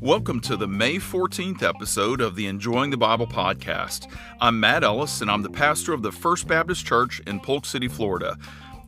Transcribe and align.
Welcome 0.00 0.40
to 0.40 0.56
the 0.56 0.66
May 0.66 0.96
14th 0.96 1.62
episode 1.62 2.20
of 2.22 2.36
the 2.36 2.46
Enjoying 2.46 2.90
the 2.90 2.96
Bible 2.96 3.26
podcast. 3.26 4.10
I'm 4.40 4.58
Matt 4.58 4.82
Ellis, 4.82 5.20
and 5.20 5.30
I'm 5.30 5.42
the 5.42 5.50
pastor 5.50 5.92
of 5.92 6.02
the 6.02 6.10
First 6.10 6.48
Baptist 6.48 6.86
Church 6.86 7.20
in 7.26 7.38
Polk 7.38 7.66
City, 7.66 7.86
Florida. 7.86 8.38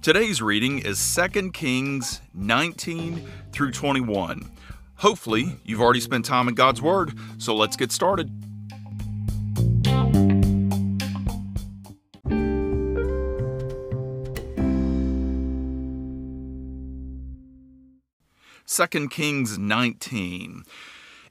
Today's 0.00 0.40
reading 0.40 0.78
is 0.78 1.14
2 1.14 1.50
Kings 1.50 2.22
19 2.32 3.28
through 3.52 3.72
21. 3.72 4.50
Hopefully, 4.96 5.60
you've 5.64 5.82
already 5.82 6.00
spent 6.00 6.24
time 6.24 6.48
in 6.48 6.54
God's 6.54 6.80
Word, 6.80 7.12
so 7.36 7.54
let's 7.54 7.76
get 7.76 7.92
started. 7.92 8.30
Second 18.74 19.10
Kings 19.10 19.56
19. 19.56 20.64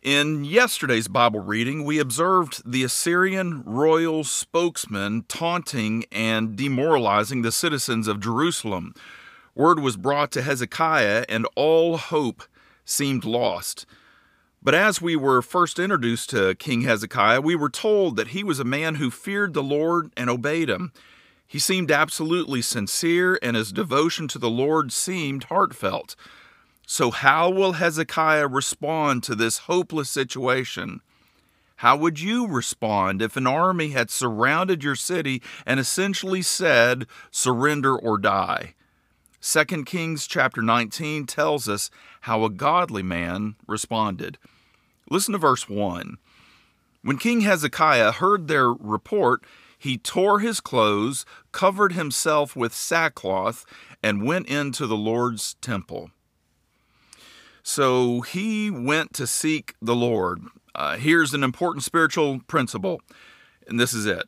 In 0.02 0.46
yesterday's 0.46 1.10
Bible 1.10 1.42
reading, 1.42 1.84
we 1.84 2.00
observed 2.00 2.62
the 2.66 2.86
Assyrian 2.86 3.64
royal 3.66 4.24
spokesman 4.24 5.26
taunting 5.28 6.06
and 6.10 6.56
demoralizing 6.56 7.42
the 7.42 7.52
citizens 7.52 8.08
of 8.08 8.22
Jerusalem. 8.22 8.94
Word 9.56 9.80
was 9.82 9.98
brought 9.98 10.32
to 10.32 10.42
Hezekiah, 10.42 11.26
and 11.28 11.46
all 11.58 11.98
hope 11.98 12.44
seemed 12.86 13.26
lost. 13.26 13.86
But 14.62 14.74
as 14.74 15.02
we 15.02 15.18
were 15.18 15.42
first 15.42 15.80
introduced 15.80 16.30
to 16.30 16.56
King 16.56 16.84
Hezekiah, 16.84 17.42
we 17.42 17.58
were 17.58 17.70
told 17.70 18.16
that 18.16 18.30
he 18.30 18.46
was 18.46 18.62
a 18.62 18.64
man 18.64 18.96
who 18.96 19.12
feared 19.12 19.54
the 19.54 19.62
Lord 19.62 20.14
and 20.16 20.30
obeyed 20.30 20.70
him. 20.70 20.94
He 21.46 21.60
seemed 21.60 21.92
absolutely 21.92 22.62
sincere, 22.62 23.38
and 23.44 23.58
his 23.58 23.74
devotion 23.74 24.30
to 24.30 24.40
the 24.40 24.50
Lord 24.50 24.94
seemed 24.94 25.44
heartfelt. 25.44 26.16
So, 26.86 27.12
how 27.12 27.50
will 27.50 27.74
Hezekiah 27.74 28.48
respond 28.48 29.24
to 29.24 29.36
this 29.36 29.60
hopeless 29.60 30.10
situation? 30.10 31.02
How 31.78 31.96
would 31.98 32.20
you 32.20 32.48
respond 32.48 33.22
if 33.22 33.36
an 33.36 33.48
army 33.48 33.90
had 33.90 34.10
surrounded 34.10 34.84
your 34.84 34.96
city 34.96 35.42
and 35.66 35.80
essentially 35.80 36.42
said, 36.42 37.08
surrender 37.32 37.96
or 37.96 38.18
die? 38.18 38.74
2 39.42 39.84
Kings 39.84 40.26
chapter 40.26 40.62
19 40.62 41.26
tells 41.26 41.68
us 41.68 41.90
how 42.22 42.46
a 42.46 42.50
godly 42.50 43.04
man 43.04 43.56
responded. 43.68 44.38
Listen 45.10 45.34
to 45.34 45.38
verse 45.38 45.68
1. 45.68 46.18
When 47.02 47.18
King 47.18 47.42
Hezekiah 47.42 48.14
heard 48.14 48.48
their 48.48 48.70
report, 48.72 49.44
he 49.78 49.98
tore 49.98 50.40
his 50.40 50.62
clothes, 50.62 51.26
covered 51.52 51.92
himself 51.92 52.56
with 52.56 52.74
sackcloth, 52.74 53.66
and 54.02 54.26
went 54.26 54.48
into 54.48 54.88
the 54.88 54.96
Lord's 54.96 55.56
temple. 55.56 56.12
So 57.64 58.22
he 58.22 58.70
went 58.70 59.14
to 59.14 59.26
seek 59.26 59.74
the 59.82 59.96
Lord. 59.96 60.42
Uh, 60.76 60.98
here's 60.98 61.34
an 61.34 61.44
important 61.44 61.84
spiritual 61.84 62.42
principle, 62.48 63.02
and 63.68 63.80
this 63.80 63.94
is 63.94 64.06
it. 64.06 64.28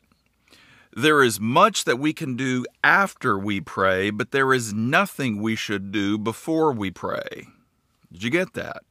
There 0.96 1.22
is 1.22 1.38
much 1.38 1.84
that 1.84 1.98
we 1.98 2.14
can 2.14 2.36
do 2.36 2.64
after 2.82 3.38
we 3.38 3.60
pray, 3.60 4.08
but 4.08 4.30
there 4.30 4.54
is 4.54 4.72
nothing 4.72 5.42
we 5.42 5.54
should 5.54 5.92
do 5.92 6.16
before 6.16 6.72
we 6.72 6.90
pray. 6.90 7.48
Did 8.10 8.22
you 8.22 8.30
get 8.30 8.54
that? 8.54 8.82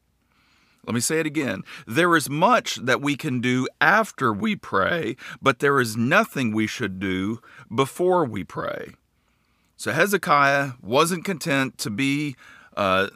Let 0.86 0.94
me 0.94 1.00
say 1.00 1.20
it 1.20 1.26
again. 1.26 1.64
There 1.88 2.16
is 2.16 2.30
much 2.30 2.76
that 2.76 3.02
we 3.02 3.16
can 3.16 3.42
do 3.42 3.68
after 3.82 4.32
we 4.32 4.56
pray, 4.56 5.16
but 5.42 5.58
there 5.58 5.82
is 5.82 5.98
nothing 5.98 6.54
we 6.54 6.68
should 6.68 7.00
do 7.00 7.40
before 7.74 8.24
we 8.24 8.44
pray. 8.44 8.94
So 9.76 9.92
Hezekiah 9.92 10.74
wasn't 10.84 11.26
content 11.26 11.80
to 11.80 11.90
be 11.90 12.36
uh, 12.78 13.08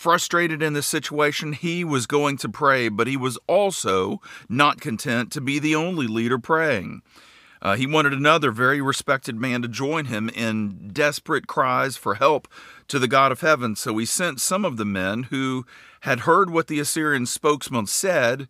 frustrated 0.00 0.62
in 0.62 0.72
this 0.72 0.86
situation, 0.86 1.52
he 1.52 1.84
was 1.84 2.06
going 2.06 2.38
to 2.38 2.48
pray, 2.48 2.88
but 2.88 3.06
he 3.06 3.18
was 3.18 3.36
also 3.46 4.18
not 4.48 4.80
content 4.80 5.30
to 5.30 5.42
be 5.42 5.58
the 5.58 5.74
only 5.74 6.06
leader 6.06 6.38
praying. 6.38 7.02
Uh, 7.60 7.76
he 7.76 7.86
wanted 7.86 8.14
another 8.14 8.50
very 8.50 8.80
respected 8.80 9.36
man 9.36 9.60
to 9.60 9.68
join 9.68 10.06
him 10.06 10.30
in 10.30 10.88
desperate 10.90 11.46
cries 11.46 11.98
for 11.98 12.14
help 12.14 12.48
to 12.88 12.98
the 12.98 13.06
God 13.06 13.30
of 13.30 13.42
heaven. 13.42 13.76
So 13.76 13.98
he 13.98 14.06
sent 14.06 14.40
some 14.40 14.64
of 14.64 14.78
the 14.78 14.86
men 14.86 15.24
who 15.24 15.66
had 16.00 16.20
heard 16.20 16.48
what 16.48 16.68
the 16.68 16.80
Assyrian 16.80 17.26
spokesman 17.26 17.86
said. 17.86 18.48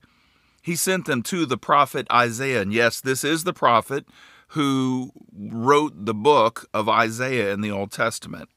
He 0.62 0.76
sent 0.76 1.06
them 1.06 1.20
to 1.25 1.46
the 1.46 1.58
prophet 1.58 2.06
Isaiah. 2.12 2.62
And 2.62 2.72
yes, 2.72 3.00
this 3.00 3.25
is 3.25 3.42
the 3.42 3.52
prophet 3.52 4.06
who 4.50 5.10
wrote 5.36 6.04
the 6.06 6.14
book 6.14 6.69
of 6.72 6.88
Isaiah 6.88 7.52
in 7.52 7.60
the 7.60 7.72
Old 7.72 7.91
Testament. 7.91 8.50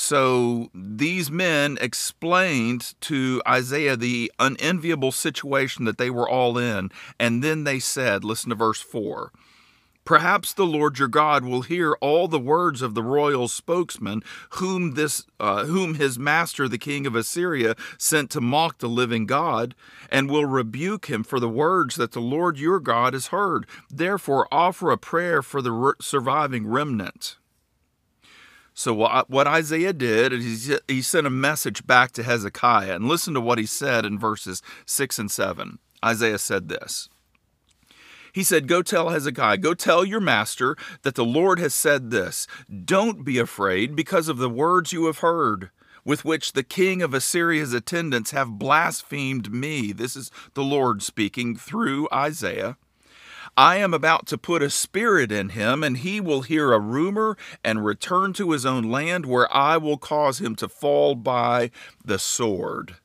So 0.00 0.70
these 0.74 1.30
men 1.30 1.76
explained 1.78 2.94
to 3.02 3.42
Isaiah 3.46 3.98
the 3.98 4.32
unenviable 4.38 5.12
situation 5.12 5.84
that 5.84 5.98
they 5.98 6.08
were 6.08 6.28
all 6.28 6.56
in. 6.56 6.90
And 7.18 7.44
then 7.44 7.64
they 7.64 7.80
said, 7.80 8.24
listen 8.24 8.48
to 8.48 8.56
verse 8.56 8.80
4 8.80 9.30
Perhaps 10.06 10.54
the 10.54 10.64
Lord 10.64 10.98
your 10.98 11.06
God 11.06 11.44
will 11.44 11.60
hear 11.60 11.92
all 12.00 12.28
the 12.28 12.40
words 12.40 12.80
of 12.80 12.94
the 12.94 13.02
royal 13.02 13.46
spokesman, 13.46 14.22
whom 14.52 14.94
this, 14.94 15.26
uh, 15.38 15.66
whom 15.66 15.96
his 15.96 16.18
master 16.18 16.66
the 16.66 16.78
king 16.78 17.06
of 17.06 17.14
Assyria 17.14 17.76
sent 17.98 18.30
to 18.30 18.40
mock 18.40 18.78
the 18.78 18.88
living 18.88 19.26
God, 19.26 19.74
and 20.10 20.30
will 20.30 20.46
rebuke 20.46 21.10
him 21.10 21.22
for 21.22 21.38
the 21.38 21.48
words 21.48 21.96
that 21.96 22.12
the 22.12 22.20
Lord 22.20 22.58
your 22.58 22.80
God 22.80 23.12
has 23.12 23.26
heard. 23.26 23.66
Therefore, 23.90 24.48
offer 24.50 24.90
a 24.90 24.96
prayer 24.96 25.42
for 25.42 25.60
the 25.60 25.72
re- 25.72 25.92
surviving 26.00 26.66
remnant. 26.66 27.36
So 28.74 28.94
what 28.94 29.46
Isaiah 29.46 29.92
did 29.92 30.32
is 30.32 30.80
he 30.88 31.02
sent 31.02 31.26
a 31.26 31.30
message 31.30 31.86
back 31.86 32.12
to 32.12 32.22
Hezekiah 32.22 32.94
and 32.94 33.08
listen 33.08 33.34
to 33.34 33.40
what 33.40 33.58
he 33.58 33.66
said 33.66 34.06
in 34.06 34.18
verses 34.18 34.62
6 34.86 35.18
and 35.18 35.30
7. 35.30 35.78
Isaiah 36.04 36.38
said 36.38 36.68
this. 36.68 37.08
He 38.32 38.42
said, 38.42 38.68
Go 38.68 38.80
tell 38.80 39.08
Hezekiah, 39.08 39.58
go 39.58 39.74
tell 39.74 40.04
your 40.04 40.20
master 40.20 40.76
that 41.02 41.14
the 41.14 41.24
Lord 41.24 41.58
has 41.58 41.74
said 41.74 42.10
this. 42.10 42.46
Don't 42.84 43.24
be 43.24 43.38
afraid 43.38 43.96
because 43.96 44.28
of 44.28 44.38
the 44.38 44.48
words 44.48 44.92
you 44.92 45.06
have 45.06 45.18
heard, 45.18 45.70
with 46.04 46.24
which 46.24 46.52
the 46.52 46.62
king 46.62 47.02
of 47.02 47.12
Assyria's 47.12 47.74
attendants 47.74 48.30
have 48.30 48.58
blasphemed 48.58 49.52
me. 49.52 49.92
This 49.92 50.16
is 50.16 50.30
the 50.54 50.62
Lord 50.62 51.02
speaking 51.02 51.56
through 51.56 52.08
Isaiah. 52.12 52.76
I 53.56 53.76
am 53.76 53.92
about 53.92 54.26
to 54.28 54.38
put 54.38 54.62
a 54.62 54.70
spirit 54.70 55.30
in 55.30 55.50
him, 55.50 55.82
and 55.82 55.98
he 55.98 56.20
will 56.20 56.42
hear 56.42 56.72
a 56.72 56.78
rumor 56.78 57.36
and 57.64 57.84
return 57.84 58.32
to 58.34 58.52
his 58.52 58.64
own 58.64 58.90
land, 58.90 59.26
where 59.26 59.52
I 59.54 59.76
will 59.76 59.98
cause 59.98 60.40
him 60.40 60.54
to 60.56 60.68
fall 60.68 61.14
by 61.14 61.70
the 62.04 62.18
sword. 62.18 62.96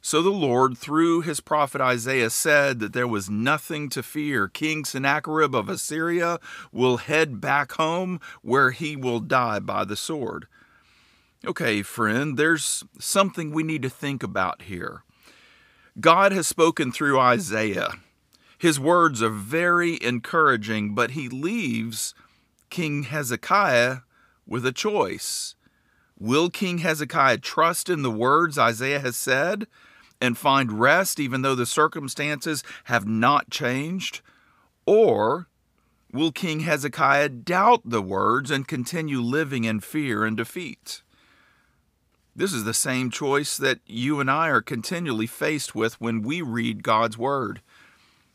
So 0.00 0.22
the 0.22 0.30
Lord, 0.30 0.78
through 0.78 1.22
his 1.22 1.40
prophet 1.40 1.80
Isaiah, 1.80 2.30
said 2.30 2.78
that 2.80 2.92
there 2.92 3.08
was 3.08 3.28
nothing 3.28 3.88
to 3.90 4.02
fear. 4.02 4.48
King 4.48 4.84
Sennacherib 4.84 5.54
of 5.54 5.68
Assyria 5.68 6.38
will 6.72 6.98
head 6.98 7.40
back 7.40 7.72
home, 7.72 8.20
where 8.42 8.70
he 8.70 8.96
will 8.96 9.20
die 9.20 9.58
by 9.58 9.84
the 9.84 9.96
sword. 9.96 10.46
Okay, 11.46 11.82
friend, 11.82 12.36
there's 12.36 12.84
something 12.98 13.50
we 13.50 13.62
need 13.62 13.82
to 13.82 13.90
think 13.90 14.22
about 14.22 14.62
here. 14.62 15.02
God 16.00 16.32
has 16.32 16.46
spoken 16.46 16.92
through 16.92 17.18
Isaiah. 17.18 17.90
His 18.58 18.80
words 18.80 19.22
are 19.22 19.30
very 19.30 20.02
encouraging, 20.02 20.94
but 20.94 21.12
he 21.12 21.28
leaves 21.28 22.12
King 22.70 23.04
Hezekiah 23.04 23.98
with 24.46 24.66
a 24.66 24.72
choice. 24.72 25.54
Will 26.18 26.50
King 26.50 26.78
Hezekiah 26.78 27.38
trust 27.38 27.88
in 27.88 28.02
the 28.02 28.10
words 28.10 28.58
Isaiah 28.58 28.98
has 28.98 29.16
said 29.16 29.68
and 30.20 30.36
find 30.36 30.80
rest 30.80 31.20
even 31.20 31.42
though 31.42 31.54
the 31.54 31.66
circumstances 31.66 32.64
have 32.84 33.06
not 33.06 33.50
changed? 33.50 34.22
Or 34.84 35.46
will 36.12 36.32
King 36.32 36.60
Hezekiah 36.60 37.28
doubt 37.28 37.82
the 37.84 38.02
words 38.02 38.50
and 38.50 38.66
continue 38.66 39.20
living 39.20 39.62
in 39.62 39.78
fear 39.78 40.24
and 40.24 40.36
defeat? 40.36 41.02
This 42.34 42.52
is 42.52 42.64
the 42.64 42.74
same 42.74 43.10
choice 43.10 43.56
that 43.56 43.78
you 43.86 44.18
and 44.18 44.30
I 44.30 44.48
are 44.48 44.62
continually 44.62 45.26
faced 45.26 45.76
with 45.76 46.00
when 46.00 46.22
we 46.22 46.42
read 46.42 46.82
God's 46.82 47.16
Word. 47.18 47.62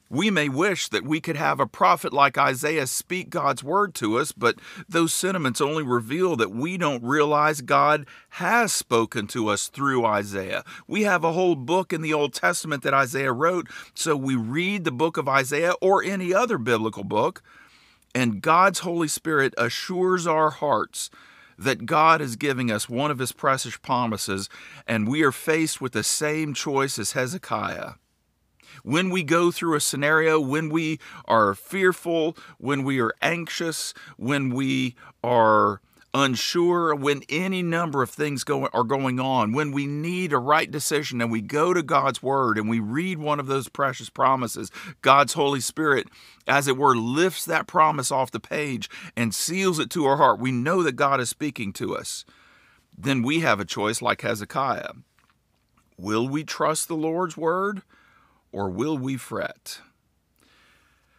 We 0.09 0.29
may 0.29 0.47
wish 0.47 0.89
that 0.89 1.05
we 1.05 1.19
could 1.19 1.37
have 1.37 1.59
a 1.59 1.65
prophet 1.65 2.13
like 2.13 2.37
Isaiah 2.37 2.85
speak 2.85 3.29
God's 3.29 3.63
word 3.63 3.95
to 3.95 4.19
us, 4.19 4.31
but 4.31 4.59
those 4.87 5.13
sentiments 5.13 5.59
only 5.59 5.81
reveal 5.81 6.35
that 6.35 6.51
we 6.51 6.77
don't 6.77 7.03
realize 7.03 7.61
God 7.61 8.05
has 8.29 8.71
spoken 8.71 9.25
to 9.27 9.47
us 9.47 9.69
through 9.69 10.05
Isaiah. 10.05 10.63
We 10.87 11.03
have 11.03 11.23
a 11.23 11.31
whole 11.31 11.55
book 11.55 11.91
in 11.91 12.01
the 12.01 12.13
Old 12.13 12.33
Testament 12.33 12.83
that 12.83 12.93
Isaiah 12.93 13.31
wrote, 13.31 13.67
so 13.95 14.15
we 14.15 14.35
read 14.35 14.83
the 14.83 14.91
book 14.91 15.17
of 15.17 15.27
Isaiah 15.27 15.73
or 15.81 16.03
any 16.03 16.33
other 16.33 16.57
biblical 16.57 17.03
book, 17.03 17.41
and 18.13 18.41
God's 18.41 18.79
Holy 18.79 19.07
Spirit 19.07 19.55
assures 19.57 20.27
our 20.27 20.51
hearts 20.51 21.09
that 21.57 21.85
God 21.85 22.21
is 22.21 22.35
giving 22.35 22.69
us 22.69 22.89
one 22.89 23.09
of 23.09 23.19
his 23.19 23.31
precious 23.31 23.77
promises, 23.77 24.49
and 24.85 25.07
we 25.07 25.23
are 25.23 25.31
faced 25.31 25.81
with 25.81 25.93
the 25.93 26.03
same 26.03 26.53
choice 26.53 26.99
as 26.99 27.13
Hezekiah 27.13 27.93
when 28.83 29.09
we 29.09 29.23
go 29.23 29.49
through 29.51 29.75
a 29.75 29.81
scenario, 29.81 30.39
when 30.39 30.69
we 30.69 30.99
are 31.25 31.55
fearful, 31.55 32.37
when 32.57 32.83
we 32.83 32.99
are 32.99 33.13
anxious, 33.21 33.93
when 34.17 34.53
we 34.53 34.95
are 35.23 35.81
unsure, 36.13 36.93
when 36.93 37.23
any 37.27 37.63
number 37.63 38.03
of 38.03 38.09
things 38.09 38.43
go, 38.43 38.67
are 38.67 38.83
going 38.83 39.19
on, 39.19 39.51
when 39.51 39.71
we 39.71 39.87
need 39.87 40.31
a 40.31 40.37
right 40.37 40.69
decision 40.69 41.21
and 41.21 41.31
we 41.31 41.41
go 41.41 41.73
to 41.73 41.81
God's 41.81 42.21
Word 42.21 42.57
and 42.57 42.69
we 42.69 42.79
read 42.79 43.17
one 43.17 43.39
of 43.39 43.47
those 43.47 43.67
precious 43.67 44.09
promises, 44.09 44.69
God's 45.01 45.33
Holy 45.33 45.59
Spirit, 45.59 46.07
as 46.47 46.67
it 46.67 46.77
were, 46.77 46.95
lifts 46.95 47.45
that 47.45 47.65
promise 47.65 48.11
off 48.11 48.29
the 48.29 48.39
page 48.39 48.89
and 49.15 49.33
seals 49.33 49.79
it 49.79 49.89
to 49.91 50.05
our 50.05 50.17
heart. 50.17 50.39
We 50.39 50.51
know 50.51 50.83
that 50.83 50.95
God 50.95 51.19
is 51.19 51.29
speaking 51.29 51.73
to 51.73 51.95
us. 51.95 52.25
Then 52.95 53.23
we 53.23 53.39
have 53.39 53.59
a 53.59 53.65
choice 53.65 53.99
like 54.01 54.21
Hezekiah. 54.21 54.91
Will 55.97 56.27
we 56.27 56.43
trust 56.43 56.87
the 56.87 56.95
Lord's 56.95 57.35
Word 57.37 57.81
or 58.53 58.69
will 58.69 58.97
we 58.97 59.17
fret? 59.17 59.81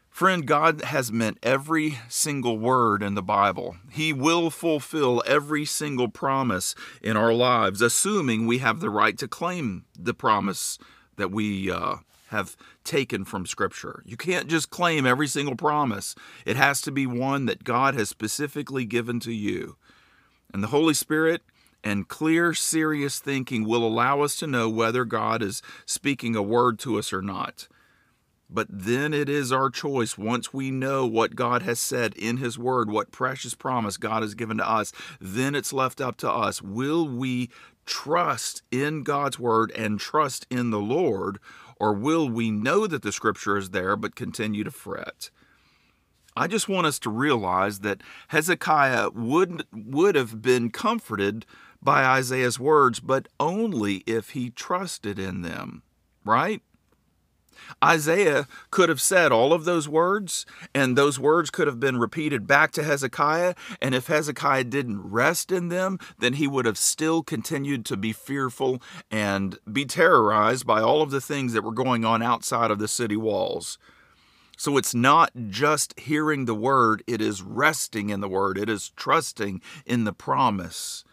Friend, 0.09 0.47
God 0.47 0.83
has 0.83 1.11
meant 1.11 1.39
every 1.43 1.99
single 2.09 2.57
word 2.57 3.03
in 3.03 3.17
the 3.17 3.23
Bible. 3.23 3.77
He 3.91 4.13
will 4.13 4.49
fulfill 4.49 5.25
every 5.27 5.65
single 5.65 6.07
promise 6.09 6.77
in 7.03 7.17
our 7.17 7.33
lives, 7.33 7.83
assuming 7.83 8.47
we 8.47 8.59
have 8.59 8.79
the 8.79 8.91
right 8.91 9.19
to 9.19 9.27
claim 9.27 9.87
the 9.99 10.15
promise 10.15 10.79
that 11.17 11.33
we 11.33 11.69
uh, 11.69 11.97
have 12.29 12.57
taken 12.85 13.25
from 13.25 13.45
Scripture. 13.45 14.05
You 14.07 14.17
can't 14.17 14.47
just 14.47 14.71
claim 14.71 15.05
every 15.05 15.27
single 15.27 15.57
promise, 15.57 16.15
it 16.47 16.57
has 16.57 16.81
to 16.83 16.93
be 16.93 17.09
one 17.09 17.47
that 17.47 17.65
God 17.65 17.95
has 17.95 18.09
specifically 18.09 18.85
given 18.85 19.19
to 19.19 19.33
you. 19.33 19.77
And 20.53 20.63
the 20.63 20.69
Holy 20.69 20.95
Spirit 20.95 21.43
and 21.85 22.09
clear, 22.09 22.55
serious 22.55 23.21
thinking 23.21 23.65
will 23.65 23.87
allow 23.87 24.23
us 24.23 24.37
to 24.37 24.47
know 24.47 24.71
whether 24.71 25.05
God 25.05 25.43
is 25.43 25.63
speaking 25.85 26.35
a 26.35 26.43
word 26.43 26.79
to 26.81 26.99
us 26.99 27.13
or 27.13 27.21
not. 27.21 27.69
But 28.49 28.69
then 28.71 29.13
it 29.13 29.29
is 29.29 29.53
our 29.53 29.69
choice 29.69 30.17
once 30.17 30.53
we 30.53 30.71
know 30.71 31.07
what 31.07 31.35
God 31.37 31.63
has 31.63 31.79
said 31.79 32.15
in 32.15 32.37
His 32.37 32.59
Word, 32.59 32.91
what 32.91 33.11
precious 33.11 33.55
promise 33.55 33.97
God 33.97 34.23
has 34.23 34.35
given 34.35 34.59
to 34.59 34.69
us, 34.69 34.93
then 35.21 35.55
it's 35.55 35.73
left 35.73 36.01
up 36.01 36.17
to 36.19 36.31
us. 36.31 36.63
Will 36.63 37.09
we 37.09 37.51
trust 37.85 38.63
in 38.71 39.03
God's 39.03 39.39
Word 39.39 39.73
and 39.73 39.99
trust 39.99 40.47
in 40.51 40.71
the 40.71 40.79
Lord, 40.79 41.39
or 41.81 41.93
will 41.93 42.29
we 42.29 42.51
know 42.51 42.87
that 42.87 43.03
the 43.03 43.13
Scripture 43.13 43.57
is 43.57 43.71
there 43.71 43.97
but 43.97 44.15
continue 44.15 44.63
to 44.63 44.71
fret? 44.71 45.31
I 46.37 46.47
just 46.47 46.69
want 46.69 46.87
us 46.87 46.99
to 47.01 47.11
realize 47.11 47.81
that 47.81 48.03
Hezekiah 48.29 49.11
would, 49.11 49.67
would 49.73 50.17
have 50.17 50.43
been 50.43 50.71
comforted 50.71 51.47
by 51.85 52.05
Isaiah's 52.05 52.59
words, 52.59 53.01
but 53.01 53.29
only 53.39 53.97
if 54.07 54.31
he 54.31 54.51
trusted 54.51 55.19
in 55.19 55.43
them, 55.43 55.83
right? 56.25 56.63
Isaiah 57.83 58.47
could 58.71 58.89
have 58.89 59.01
said 59.01 59.33
all 59.33 59.53
of 59.53 59.65
those 59.65 59.89
words, 59.89 60.47
and 60.75 60.97
those 60.97 61.19
words 61.19 61.51
could 61.51 61.67
have 61.67 61.81
been 61.81 61.99
repeated 61.99 62.47
back 62.47 62.73
to 62.73 62.83
Hezekiah. 62.83 63.55
And 63.81 63.95
if 63.95 64.07
Hezekiah 64.07 64.65
didn't 64.65 65.03
rest 65.03 65.53
in 65.53 65.69
them, 65.69 65.99
then 66.19 66.35
he 66.35 66.47
would 66.47 66.67
have 66.67 66.79
still 66.79 67.23
continued 67.23 67.85
to 67.87 67.97
be 67.97 68.13
fearful 68.13 68.83
and 69.11 69.59
be 69.71 69.85
terrorized 69.85 70.67
by 70.67 70.81
all 70.81 71.03
of 71.03 71.11
the 71.11 71.21
things 71.21 71.53
that 71.53 71.65
were 71.65 71.73
going 71.73 72.05
on 72.05 72.23
outside 72.23 72.71
of 72.71 72.79
the 72.79 72.89
city 72.89 73.17
walls. 73.17 73.79
So 74.57 74.77
it's 74.77 74.95
not 74.95 75.33
just 75.49 75.99
hearing 75.99 76.45
the 76.45 76.55
word, 76.55 77.03
it 77.07 77.21
is 77.21 77.43
resting 77.43 78.11
in 78.11 78.21
the 78.21 78.29
word, 78.29 78.57
it 78.57 78.69
is 78.69 78.91
trusting 78.91 79.61
in 79.85 80.05
the 80.05 80.13
promise. 80.13 81.05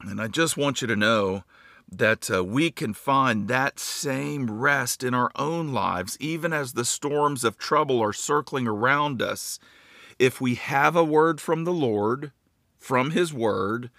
And 0.00 0.20
I 0.20 0.28
just 0.28 0.56
want 0.56 0.80
you 0.80 0.88
to 0.88 0.96
know 0.96 1.44
that 1.90 2.30
uh, 2.30 2.44
we 2.44 2.70
can 2.70 2.92
find 2.92 3.48
that 3.48 3.80
same 3.80 4.50
rest 4.50 5.02
in 5.02 5.14
our 5.14 5.30
own 5.34 5.72
lives, 5.72 6.16
even 6.20 6.52
as 6.52 6.72
the 6.72 6.84
storms 6.84 7.44
of 7.44 7.56
trouble 7.56 8.00
are 8.00 8.12
circling 8.12 8.66
around 8.66 9.22
us. 9.22 9.58
If 10.18 10.40
we 10.40 10.56
have 10.56 10.94
a 10.94 11.04
word 11.04 11.40
from 11.40 11.64
the 11.64 11.72
Lord, 11.72 12.32
from 12.76 13.12
His 13.12 13.32
Word, 13.32 13.90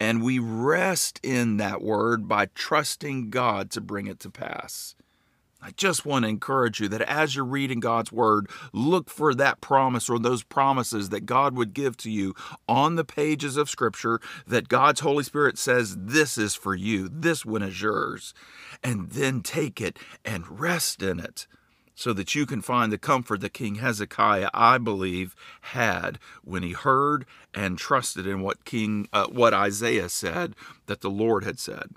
and 0.00 0.22
we 0.22 0.38
rest 0.40 1.20
in 1.22 1.58
that 1.58 1.80
word 1.80 2.26
by 2.26 2.46
trusting 2.46 3.30
God 3.30 3.70
to 3.70 3.80
bring 3.80 4.08
it 4.08 4.18
to 4.20 4.30
pass. 4.30 4.96
I 5.64 5.70
just 5.76 6.04
want 6.04 6.24
to 6.24 6.28
encourage 6.28 6.80
you 6.80 6.88
that 6.88 7.02
as 7.02 7.36
you're 7.36 7.44
reading 7.44 7.78
God's 7.78 8.10
Word, 8.10 8.50
look 8.72 9.08
for 9.08 9.32
that 9.34 9.60
promise 9.60 10.10
or 10.10 10.18
those 10.18 10.42
promises 10.42 11.10
that 11.10 11.24
God 11.24 11.56
would 11.56 11.72
give 11.72 11.96
to 11.98 12.10
you 12.10 12.34
on 12.68 12.96
the 12.96 13.04
pages 13.04 13.56
of 13.56 13.70
Scripture 13.70 14.20
that 14.44 14.68
God's 14.68 15.00
Holy 15.00 15.22
Spirit 15.22 15.58
says, 15.58 15.96
This 15.96 16.36
is 16.36 16.56
for 16.56 16.74
you, 16.74 17.08
this 17.08 17.46
one 17.46 17.62
is 17.62 17.80
yours. 17.80 18.34
And 18.82 19.10
then 19.10 19.40
take 19.40 19.80
it 19.80 20.00
and 20.24 20.60
rest 20.60 21.00
in 21.00 21.20
it 21.20 21.46
so 21.94 22.12
that 22.12 22.34
you 22.34 22.44
can 22.44 22.60
find 22.60 22.90
the 22.90 22.98
comfort 22.98 23.40
that 23.42 23.52
King 23.52 23.76
Hezekiah, 23.76 24.50
I 24.52 24.78
believe, 24.78 25.36
had 25.60 26.18
when 26.42 26.64
he 26.64 26.72
heard 26.72 27.24
and 27.54 27.78
trusted 27.78 28.26
in 28.26 28.40
what 28.40 28.64
King, 28.64 29.06
uh, 29.12 29.26
what 29.26 29.54
Isaiah 29.54 30.08
said 30.08 30.56
that 30.86 31.02
the 31.02 31.10
Lord 31.10 31.44
had 31.44 31.60
said. 31.60 31.90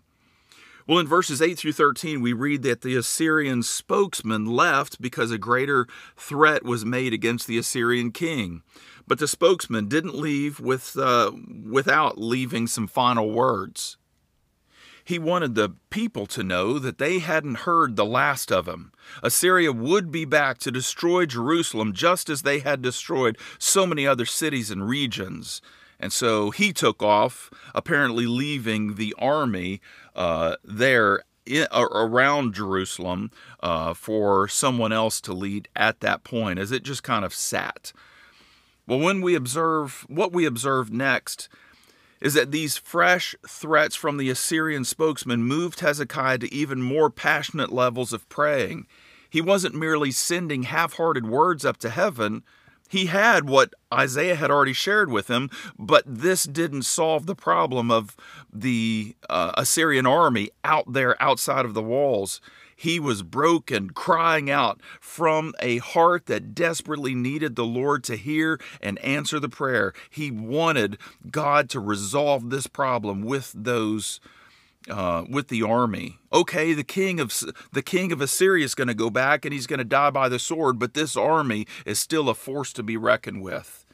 Well, 0.87 0.99
in 0.99 1.07
verses 1.07 1.41
8 1.41 1.57
through 1.57 1.73
13, 1.73 2.21
we 2.21 2.31
read 2.31 2.61
that 2.61 2.81
the 2.81 2.95
Assyrian 2.95 3.63
spokesman 3.63 4.45
left 4.45 5.01
because 5.01 5.31
a 5.31 5.39
greater 5.39 5.87
threat 6.15 6.63
was 6.63 6.85
made 6.85 7.11
against 7.11 7.47
the 7.47 7.57
Assyrian 7.57 8.11
king. 8.11 8.61
But 9.07 9.17
the 9.17 9.27
spokesman 9.27 9.87
didn't 9.87 10.13
leave 10.13 10.59
with, 10.59 10.95
uh, 10.95 11.31
without 11.67 12.19
leaving 12.19 12.67
some 12.67 12.85
final 12.85 13.31
words. 13.31 13.97
He 15.03 15.17
wanted 15.17 15.55
the 15.55 15.73
people 15.89 16.27
to 16.27 16.43
know 16.43 16.77
that 16.77 16.99
they 16.99 17.17
hadn't 17.17 17.59
heard 17.59 17.95
the 17.95 18.05
last 18.05 18.51
of 18.51 18.67
him. 18.67 18.91
Assyria 19.23 19.71
would 19.71 20.11
be 20.11 20.25
back 20.25 20.59
to 20.59 20.71
destroy 20.71 21.25
Jerusalem 21.25 21.93
just 21.93 22.29
as 22.29 22.43
they 22.43 22.59
had 22.59 22.83
destroyed 22.83 23.37
so 23.57 23.87
many 23.87 24.05
other 24.05 24.25
cities 24.25 24.69
and 24.69 24.87
regions. 24.87 25.61
And 25.99 26.11
so 26.11 26.51
he 26.51 26.73
took 26.73 27.01
off, 27.01 27.49
apparently 27.73 28.25
leaving 28.25 28.95
the 28.95 29.15
army 29.17 29.81
uh, 30.15 30.55
there 30.63 31.23
in, 31.45 31.67
around 31.71 32.53
Jerusalem 32.53 33.31
uh, 33.61 33.93
for 33.93 34.47
someone 34.47 34.91
else 34.91 35.21
to 35.21 35.33
lead 35.33 35.67
at 35.75 35.99
that 36.01 36.23
point, 36.23 36.59
as 36.59 36.71
it 36.71 36.83
just 36.83 37.03
kind 37.03 37.23
of 37.23 37.33
sat. 37.33 37.93
Well, 38.87 38.99
when 38.99 39.21
we 39.21 39.35
observe 39.35 40.05
what 40.07 40.31
we 40.31 40.45
observe 40.45 40.91
next 40.91 41.49
is 42.21 42.33
that 42.33 42.51
these 42.51 42.77
fresh 42.77 43.35
threats 43.47 43.95
from 43.95 44.17
the 44.17 44.29
Assyrian 44.29 44.85
spokesman 44.85 45.43
moved 45.43 45.81
Hezekiah 45.81 46.39
to 46.39 46.53
even 46.53 46.81
more 46.81 47.09
passionate 47.09 47.71
levels 47.71 48.13
of 48.13 48.27
praying. 48.29 48.87
He 49.29 49.41
wasn't 49.41 49.75
merely 49.75 50.11
sending 50.11 50.63
half 50.63 50.93
hearted 50.93 51.27
words 51.27 51.65
up 51.65 51.77
to 51.77 51.89
heaven, 51.89 52.43
he 52.89 53.07
had 53.07 53.49
what 53.49 53.73
Isaiah 53.93 54.35
had 54.35 54.51
already 54.51 54.73
shared 54.73 55.11
with 55.11 55.27
him, 55.27 55.49
but 55.77 56.03
this 56.05 56.43
didn't 56.43 56.83
solve 56.83 57.25
the 57.25 57.35
problem 57.35 57.89
of 57.91 58.15
the 58.53 59.15
uh, 59.29 59.51
Assyrian 59.57 60.05
army 60.05 60.49
out 60.63 60.91
there 60.93 61.21
outside 61.21 61.65
of 61.65 61.73
the 61.73 61.83
walls. 61.83 62.41
He 62.75 62.99
was 62.99 63.23
broken, 63.23 63.91
crying 63.91 64.49
out 64.49 64.81
from 64.99 65.53
a 65.61 65.77
heart 65.77 66.25
that 66.25 66.53
desperately 66.53 67.15
needed 67.15 67.55
the 67.55 67.65
Lord 67.65 68.03
to 68.05 68.17
hear 68.17 68.59
and 68.81 68.99
answer 68.99 69.39
the 69.39 69.49
prayer. 69.49 69.93
He 70.09 70.29
wanted 70.29 70.97
God 71.31 71.69
to 71.69 71.79
resolve 71.79 72.49
this 72.49 72.67
problem 72.67 73.23
with 73.23 73.53
those 73.55 74.19
uh, 74.89 75.25
with 75.29 75.47
the 75.47 75.63
army. 75.63 76.19
Okay, 76.31 76.73
the 76.73 76.83
king 76.83 77.19
of 77.19 77.33
the 77.71 77.81
king 77.81 78.11
of 78.11 78.21
Assyria 78.21 78.65
is 78.65 78.75
going 78.75 78.87
to 78.87 78.93
go 78.93 79.09
back 79.09 79.45
and 79.45 79.53
he's 79.53 79.67
going 79.67 79.79
to 79.79 79.85
die 79.85 80.09
by 80.09 80.29
the 80.29 80.39
sword, 80.39 80.79
but 80.79 80.93
this 80.93 81.15
army 81.15 81.65
is 81.85 81.99
still 81.99 82.29
a 82.29 82.35
force 82.35 82.73
to 82.73 82.83
be 82.83 82.97
reckoned 82.97 83.41
with. 83.41 83.85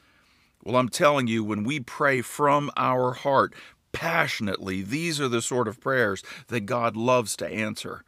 Well, 0.64 0.76
I'm 0.76 0.88
telling 0.88 1.26
you, 1.26 1.42
when 1.42 1.64
we 1.64 1.80
pray 1.80 2.22
from 2.22 2.70
our 2.76 3.12
heart 3.12 3.54
passionately, 3.92 4.82
these 4.82 5.20
are 5.20 5.28
the 5.28 5.42
sort 5.42 5.68
of 5.68 5.80
prayers 5.80 6.22
that 6.48 6.66
God 6.66 6.96
loves 6.96 7.36
to 7.36 7.48
answer. 7.48 8.04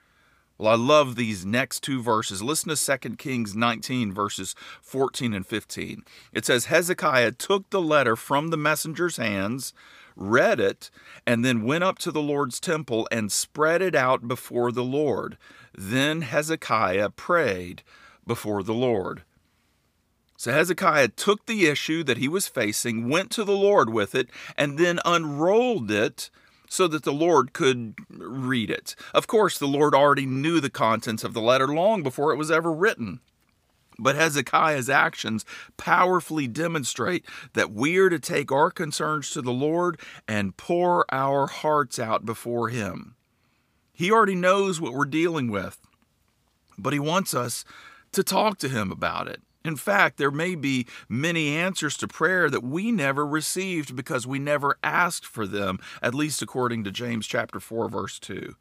Well, 0.57 0.71
I 0.71 0.77
love 0.77 1.17
these 1.17 1.45
next 1.45 1.83
two 1.83 2.01
verses. 2.01 2.43
Listen 2.43 2.75
to 2.75 2.99
2 2.99 3.17
Kings 3.17 3.57
19, 3.57 4.13
verses 4.13 4.55
14 4.83 5.35
and 5.35 5.45
15. 5.45 6.05
It 6.33 6.45
says, 6.45 6.67
Hezekiah 6.67 7.33
took 7.33 7.69
the 7.71 7.81
letter 7.81 8.15
from 8.15 8.49
the 8.49 8.57
messenger's 8.57 9.17
hands 9.17 9.75
read 10.17 10.61
it, 10.61 10.91
and 11.27 11.45
then 11.45 11.65
went 11.65 11.85
up 11.85 11.99
to 12.01 12.11
the 12.11 12.23
Lord's 12.23 12.61
temple 12.61 13.09
and 13.11 13.33
spread 13.33 13.83
it 13.83 13.95
out 13.95 14.29
before 14.29 14.71
the 14.73 14.85
Lord. 14.85 15.37
Then 15.77 16.23
Hezekiah 16.23 17.11
prayed 17.11 17.83
before 18.27 18.63
the 18.63 18.75
Lord. 18.75 19.23
So 20.37 20.53
Hezekiah 20.53 21.09
took 21.09 21.47
the 21.47 21.67
issue 21.67 22.03
that 22.05 22.19
he 22.19 22.29
was 22.29 22.49
facing, 22.49 23.09
went 23.09 23.31
to 23.33 23.45
the 23.45 23.57
Lord 23.57 23.91
with 23.91 24.15
it, 24.15 24.29
and 24.57 24.79
then 24.79 25.01
unrolled 25.05 25.91
it 25.91 26.31
so 26.69 26.89
that 26.89 27.05
the 27.05 27.13
Lord 27.13 27.53
could 27.53 27.95
read 28.11 28.71
it. 28.71 28.97
Of 29.15 29.27
course, 29.27 29.59
the 29.59 29.67
Lord 29.67 29.95
already 29.95 30.27
knew 30.27 30.61
the 30.61 30.71
contents 30.71 31.25
of 31.25 31.33
the 31.33 31.41
letter 31.41 31.69
long 31.69 32.03
before 32.03 32.33
it 32.33 32.37
was 32.37 32.51
ever 32.51 32.73
written. 32.73 33.21
But 33.99 34.17
Hezekiah's 34.17 34.91
actions 34.91 35.45
powerfully 35.77 36.49
demonstrate 36.49 37.25
that 37.53 37.73
we 37.73 37.97
are 37.99 38.11
to 38.11 38.19
take 38.19 38.51
our 38.51 38.71
concerns 38.71 39.31
to 39.31 39.43
the 39.43 39.53
Lord 39.53 40.01
and 40.27 40.57
pour 40.57 41.05
our 41.13 41.47
hearts 41.47 41.99
out 41.99 42.25
before 42.25 42.69
Him. 42.69 43.15
He 43.93 44.11
already 44.11 44.35
knows 44.35 44.81
what 44.81 44.95
we're 44.95 45.05
dealing 45.05 45.51
with, 45.51 45.79
but 46.77 46.93
He 46.93 46.99
wants 46.99 47.35
us 47.35 47.65
to 48.13 48.25
talk 48.25 48.59
to 48.59 48.69
Him 48.69 48.91
about 48.91 49.29
it. 49.29 49.41
In 49.65 49.77
fact, 49.77 50.19
there 50.19 50.31
may 50.31 50.55
be 50.55 50.87
many 51.09 51.57
answers 51.57 51.97
to 51.97 52.09
prayer 52.09 52.51
that 52.51 52.63
we 52.63 52.93
never 52.93 53.27
received 53.27 53.97
because 53.97 54.27
we 54.27 54.39
never 54.39 54.77
asked 54.83 55.25
for 55.25 55.47
them, 55.47 55.79
at 56.03 56.15
least 56.15 56.43
according 56.43 56.85
to 56.85 56.91
James 56.91 57.27
chapter 57.27 57.61
4 57.61 57.89
verse 57.89 58.19
2. 58.19 58.55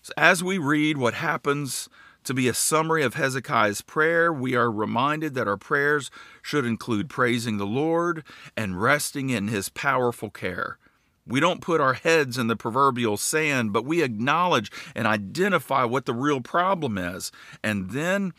So 0.00 0.12
as 0.16 0.42
we 0.42 0.56
read 0.58 0.96
what 0.96 1.14
happens 1.14 1.88
to 2.24 2.34
be 2.34 2.48
a 2.48 2.54
summary 2.54 3.02
of 3.02 3.14
Hezekiah's 3.14 3.82
prayer, 3.82 4.32
we 4.32 4.54
are 4.54 4.70
reminded 4.70 5.34
that 5.34 5.48
our 5.48 5.56
prayers 5.56 6.10
should 6.42 6.64
include 6.64 7.08
praising 7.08 7.58
the 7.58 7.66
Lord 7.66 8.24
and 8.56 8.80
resting 8.80 9.30
in 9.30 9.48
his 9.48 9.68
powerful 9.68 10.30
care. 10.30 10.78
We 11.26 11.40
don't 11.40 11.62
put 11.62 11.80
our 11.80 11.94
heads 11.94 12.36
in 12.36 12.48
the 12.48 12.56
proverbial 12.56 13.16
sand, 13.16 13.72
but 13.72 13.84
we 13.86 14.02
acknowledge 14.02 14.70
and 14.94 15.06
identify 15.06 15.84
what 15.84 16.04
the 16.04 16.12
real 16.12 16.40
problem 16.40 16.98
is. 16.98 17.32
And 17.62 17.90
then 17.90 18.34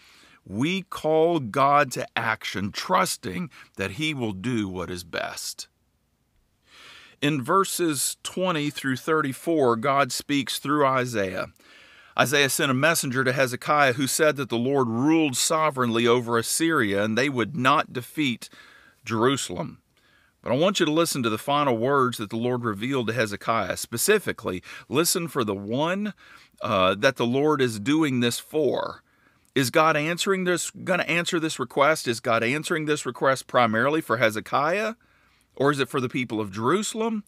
we 0.48 0.84
call 0.84 1.40
God 1.40 1.92
to 1.94 2.08
action, 2.16 2.72
trusting 2.72 3.50
that 3.78 3.92
He 3.92 4.14
will 4.14 4.34
do 4.34 4.68
what 4.68 4.92
is 4.92 5.04
best. 5.04 5.68
In 7.22 7.42
verses 7.42 8.18
20 8.22 8.70
through 8.70 8.98
34, 8.98 9.78
God 9.78 10.12
speaks 10.12 10.60
through 10.60 10.86
Isaiah. 10.86 11.48
Isaiah 12.18 12.50
sent 12.50 12.72
a 12.72 12.76
messenger 12.76 13.24
to 13.24 13.34
Hezekiah 13.34 13.94
who 13.94 14.08
said 14.08 14.38
that 14.38 14.50
the 14.50 14.58
Lord 14.58 14.88
ruled 14.88 15.36
sovereignly 15.36 16.08
over 16.08 16.38
Assyria 16.38 17.04
and 17.04 17.18
they 17.18 17.28
would 17.28 17.56
not 17.56 17.92
defeat 17.92 18.50
Jerusalem. 19.04 19.80
But 20.42 20.54
I 20.54 20.58
want 20.58 20.80
you 20.80 20.86
to 20.86 20.92
listen 20.92 21.24
to 21.24 21.30
the 21.30 21.38
final 21.38 21.76
words 21.76 22.18
that 22.20 22.30
the 22.30 22.38
Lord 22.38 22.64
revealed 22.64 23.08
to 23.08 23.14
Hezekiah. 23.14 23.78
Specifically, 23.78 24.62
listen 24.88 25.28
for 25.28 25.44
the 25.44 25.56
one 25.56 26.14
uh, 26.62 26.96
that 26.96 27.16
the 27.16 27.26
Lord 27.26 27.62
is 27.62 27.80
doing 27.80 28.20
this 28.20 28.40
for. 28.40 29.04
Is 29.56 29.72
God 29.72 29.98
answering 29.98 30.44
this, 30.44 30.70
going 30.70 31.00
to 31.00 31.10
answer 31.10 31.40
this 31.40 31.60
request? 31.60 32.08
Is 32.08 32.20
God 32.20 32.44
answering 32.44 32.86
this 32.86 33.06
request 33.06 33.48
primarily 33.48 34.02
for 34.02 34.18
Hezekiah? 34.18 34.96
Or 35.56 35.72
is 35.72 35.80
it 35.80 35.90
for 35.90 36.00
the 36.00 36.10
people 36.10 36.40
of 36.40 36.52
Jerusalem? 36.52 37.24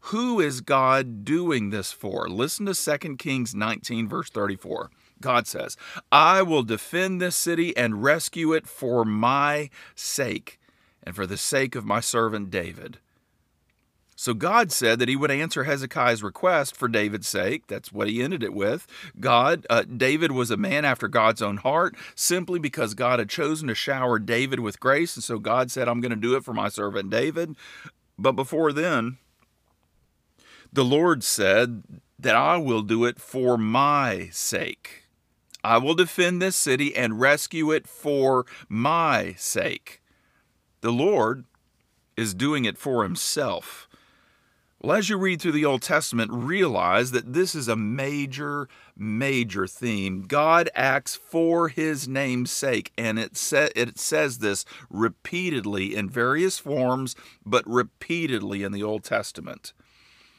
Who 0.00 0.40
is 0.40 0.60
God 0.60 1.24
doing 1.24 1.70
this 1.70 1.92
for? 1.92 2.28
Listen 2.28 2.66
to 2.66 2.98
2 2.98 3.16
Kings 3.16 3.54
19, 3.54 4.08
verse 4.08 4.30
34. 4.30 4.90
God 5.20 5.46
says, 5.46 5.76
I 6.12 6.42
will 6.42 6.62
defend 6.62 7.20
this 7.20 7.36
city 7.36 7.76
and 7.76 8.02
rescue 8.02 8.52
it 8.52 8.66
for 8.66 9.04
my 9.04 9.70
sake 9.94 10.60
and 11.02 11.14
for 11.14 11.26
the 11.26 11.36
sake 11.36 11.74
of 11.74 11.84
my 11.84 12.00
servant 12.00 12.50
David. 12.50 12.98
So 14.20 14.34
God 14.34 14.72
said 14.72 14.98
that 14.98 15.08
he 15.08 15.14
would 15.14 15.30
answer 15.30 15.62
Hezekiah's 15.62 16.24
request 16.24 16.76
for 16.76 16.88
David's 16.88 17.28
sake. 17.28 17.68
That's 17.68 17.92
what 17.92 18.08
he 18.08 18.20
ended 18.20 18.42
it 18.42 18.52
with. 18.52 18.84
God, 19.20 19.64
uh, 19.70 19.84
David 19.84 20.32
was 20.32 20.50
a 20.50 20.56
man 20.56 20.84
after 20.84 21.06
God's 21.06 21.40
own 21.40 21.58
heart 21.58 21.94
simply 22.16 22.58
because 22.58 22.94
God 22.94 23.20
had 23.20 23.28
chosen 23.28 23.68
to 23.68 23.76
shower 23.76 24.18
David 24.18 24.58
with 24.58 24.80
grace. 24.80 25.14
And 25.14 25.22
so 25.22 25.38
God 25.38 25.70
said, 25.70 25.86
I'm 25.86 26.00
going 26.00 26.10
to 26.10 26.16
do 26.16 26.34
it 26.34 26.44
for 26.44 26.52
my 26.52 26.68
servant 26.68 27.10
David. 27.10 27.54
But 28.18 28.32
before 28.32 28.72
then, 28.72 29.18
the 30.72 30.84
Lord 30.84 31.24
said 31.24 31.82
that 32.18 32.34
I 32.34 32.56
will 32.56 32.82
do 32.82 33.04
it 33.04 33.20
for 33.20 33.56
my 33.56 34.28
sake. 34.32 35.04
I 35.64 35.78
will 35.78 35.94
defend 35.94 36.40
this 36.40 36.56
city 36.56 36.94
and 36.94 37.20
rescue 37.20 37.70
it 37.72 37.86
for 37.86 38.46
my 38.68 39.34
sake. 39.36 40.02
The 40.80 40.92
Lord 40.92 41.44
is 42.16 42.34
doing 42.34 42.64
it 42.64 42.78
for 42.78 43.02
himself. 43.02 43.88
Well, 44.80 44.96
as 44.96 45.08
you 45.08 45.18
read 45.18 45.42
through 45.42 45.52
the 45.52 45.64
Old 45.64 45.82
Testament, 45.82 46.30
realize 46.32 47.10
that 47.10 47.32
this 47.32 47.56
is 47.56 47.66
a 47.66 47.74
major, 47.74 48.68
major 48.96 49.66
theme. 49.66 50.22
God 50.22 50.70
acts 50.72 51.16
for 51.16 51.68
his 51.68 52.06
name's 52.06 52.52
sake, 52.52 52.92
and 52.96 53.18
it, 53.18 53.36
sa- 53.36 53.70
it 53.74 53.98
says 53.98 54.38
this 54.38 54.64
repeatedly 54.88 55.96
in 55.96 56.08
various 56.08 56.60
forms, 56.60 57.16
but 57.44 57.66
repeatedly 57.66 58.62
in 58.62 58.70
the 58.70 58.84
Old 58.84 59.02
Testament. 59.02 59.72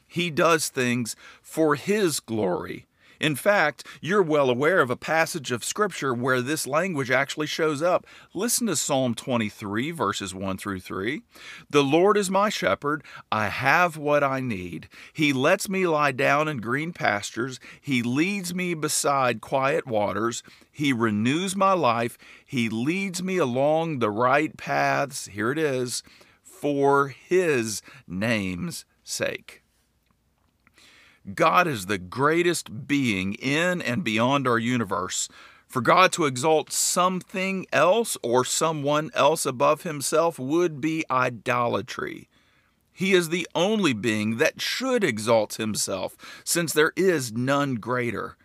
He 0.09 0.29
does 0.29 0.67
things 0.67 1.15
for 1.41 1.75
his 1.75 2.19
glory. 2.19 2.87
In 3.19 3.35
fact, 3.35 3.85
you're 3.99 4.23
well 4.23 4.49
aware 4.49 4.79
of 4.79 4.89
a 4.89 4.95
passage 4.95 5.51
of 5.51 5.63
Scripture 5.63 6.13
where 6.13 6.41
this 6.41 6.65
language 6.65 7.11
actually 7.11 7.47
shows 7.47 7.81
up. 7.81 8.07
Listen 8.33 8.67
to 8.67 8.77
Psalm 8.77 9.13
23, 9.13 9.91
verses 9.91 10.33
1 10.33 10.57
through 10.57 10.79
3. 10.79 11.21
The 11.69 11.83
Lord 11.83 12.15
is 12.15 12.31
my 12.31 12.47
shepherd. 12.47 13.03
I 13.29 13.49
have 13.49 13.97
what 13.97 14.23
I 14.23 14.39
need. 14.39 14.87
He 15.11 15.33
lets 15.33 15.67
me 15.67 15.85
lie 15.85 16.13
down 16.13 16.47
in 16.47 16.57
green 16.59 16.93
pastures. 16.93 17.59
He 17.81 18.01
leads 18.01 18.55
me 18.55 18.73
beside 18.73 19.41
quiet 19.41 19.85
waters. 19.85 20.41
He 20.71 20.93
renews 20.93 21.57
my 21.57 21.73
life. 21.73 22.17
He 22.45 22.69
leads 22.69 23.21
me 23.21 23.37
along 23.37 23.99
the 23.99 24.11
right 24.11 24.55
paths. 24.55 25.25
Here 25.25 25.51
it 25.51 25.57
is 25.57 26.03
for 26.41 27.09
His 27.09 27.81
name's 28.07 28.85
sake. 29.03 29.61
God 31.33 31.67
is 31.67 31.85
the 31.85 31.97
greatest 31.97 32.87
being 32.87 33.33
in 33.35 33.81
and 33.81 34.03
beyond 34.03 34.47
our 34.47 34.59
universe. 34.59 35.29
For 35.67 35.81
God 35.81 36.11
to 36.13 36.25
exalt 36.25 36.71
something 36.71 37.67
else 37.71 38.17
or 38.23 38.43
someone 38.43 39.11
else 39.13 39.45
above 39.45 39.83
himself 39.83 40.39
would 40.39 40.81
be 40.81 41.05
idolatry. 41.11 42.27
He 42.91 43.13
is 43.13 43.29
the 43.29 43.47
only 43.53 43.93
being 43.93 44.37
that 44.37 44.59
should 44.59 45.03
exalt 45.03 45.55
himself, 45.55 46.17
since 46.43 46.73
there 46.73 46.91
is 46.95 47.31
none 47.31 47.75
greater. 47.75 48.35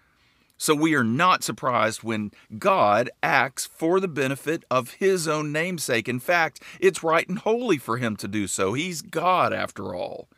So 0.57 0.75
we 0.75 0.95
are 0.95 1.03
not 1.03 1.43
surprised 1.43 2.05
when 2.05 2.31
God 2.59 3.11
acts 3.23 3.67
for 3.67 3.99
the 4.01 4.07
benefit 4.07 4.65
of 4.71 4.93
his 4.93 5.27
own 5.27 5.51
namesake. 5.51 6.09
In 6.09 6.21
fact, 6.21 6.63
it's 6.79 7.03
right 7.03 7.29
and 7.29 7.39
holy 7.41 7.79
for 7.79 7.97
him 7.97 8.17
to 8.17 8.29
do 8.29 8.47
so. 8.47 8.75
He's 8.75 9.03
God 9.03 9.53
after 9.53 9.95
all. 9.95 10.29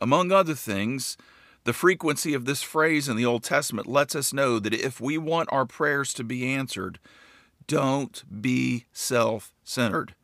Among 0.00 0.30
other 0.32 0.54
things, 0.54 1.16
the 1.64 1.72
frequency 1.72 2.34
of 2.34 2.44
this 2.44 2.62
phrase 2.62 3.08
in 3.08 3.16
the 3.16 3.26
Old 3.26 3.42
Testament 3.42 3.86
lets 3.86 4.14
us 4.14 4.32
know 4.32 4.58
that 4.58 4.72
if 4.72 5.00
we 5.00 5.18
want 5.18 5.52
our 5.52 5.66
prayers 5.66 6.14
to 6.14 6.24
be 6.24 6.46
answered, 6.46 6.98
don't 7.66 8.24
be 8.40 8.86
self 8.92 9.52
centered. 9.64 10.14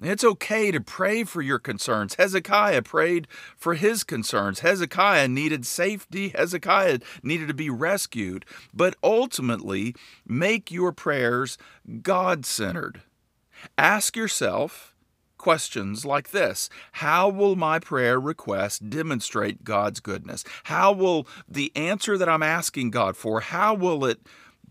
It's 0.00 0.22
okay 0.22 0.70
to 0.70 0.80
pray 0.80 1.24
for 1.24 1.42
your 1.42 1.58
concerns. 1.58 2.14
Hezekiah 2.14 2.82
prayed 2.82 3.26
for 3.56 3.74
his 3.74 4.04
concerns. 4.04 4.60
Hezekiah 4.60 5.26
needed 5.26 5.66
safety. 5.66 6.28
Hezekiah 6.28 7.00
needed 7.22 7.48
to 7.48 7.54
be 7.54 7.68
rescued. 7.68 8.44
But 8.72 8.94
ultimately, 9.02 9.96
make 10.24 10.70
your 10.70 10.92
prayers 10.92 11.58
God 12.02 12.46
centered. 12.46 13.02
Ask 13.76 14.16
yourself 14.16 14.94
questions 15.38 16.04
like 16.04 16.30
this 16.30 16.68
How 16.92 17.28
will 17.28 17.56
my 17.56 17.78
prayer 17.78 18.20
request 18.20 18.90
demonstrate 18.90 19.64
God's 19.64 20.00
goodness? 20.00 20.44
How 20.64 20.92
will 20.92 21.26
the 21.48 21.72
answer 21.74 22.18
that 22.18 22.28
I'm 22.28 22.42
asking 22.42 22.90
God 22.90 23.16
for, 23.16 23.40
how 23.40 23.74
will 23.74 24.04
it 24.04 24.20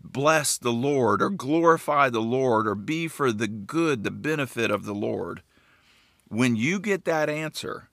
bless 0.00 0.56
the 0.56 0.72
Lord 0.72 1.20
or 1.20 1.30
glorify 1.30 2.08
the 2.08 2.20
Lord 2.20 2.68
or 2.68 2.74
be 2.74 3.08
for 3.08 3.32
the 3.32 3.48
good, 3.48 4.04
the 4.04 4.10
benefit 4.10 4.70
of 4.70 4.84
the 4.84 4.94
Lord? 4.94 5.42
When 6.28 6.56
you 6.56 6.78
get 6.78 7.04
that 7.06 7.28
answer, 7.28 7.88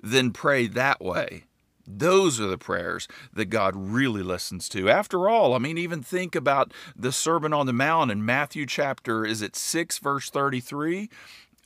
then 0.00 0.30
pray 0.30 0.66
that 0.68 1.00
way. 1.00 1.44
Those 1.90 2.38
are 2.38 2.46
the 2.46 2.58
prayers 2.58 3.08
that 3.32 3.46
God 3.46 3.74
really 3.74 4.22
listens 4.22 4.68
to. 4.70 4.90
After 4.90 5.28
all, 5.28 5.54
I 5.54 5.58
mean, 5.58 5.78
even 5.78 6.02
think 6.02 6.34
about 6.34 6.74
the 6.94 7.12
Sermon 7.12 7.54
on 7.54 7.64
the 7.64 7.72
Mount 7.72 8.10
in 8.10 8.26
Matthew 8.26 8.66
chapter, 8.66 9.24
is 9.24 9.40
it 9.40 9.56
6, 9.56 9.98
verse 9.98 10.28
33? 10.28 11.08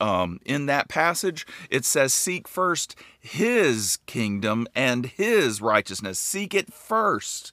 Um, 0.02 0.40
in 0.44 0.66
that 0.66 0.88
passage, 0.88 1.46
it 1.70 1.84
says, 1.84 2.12
Seek 2.12 2.48
first 2.48 2.96
his 3.20 3.98
kingdom 4.06 4.66
and 4.74 5.06
his 5.06 5.62
righteousness. 5.62 6.18
Seek 6.18 6.54
it 6.54 6.72
first. 6.72 7.52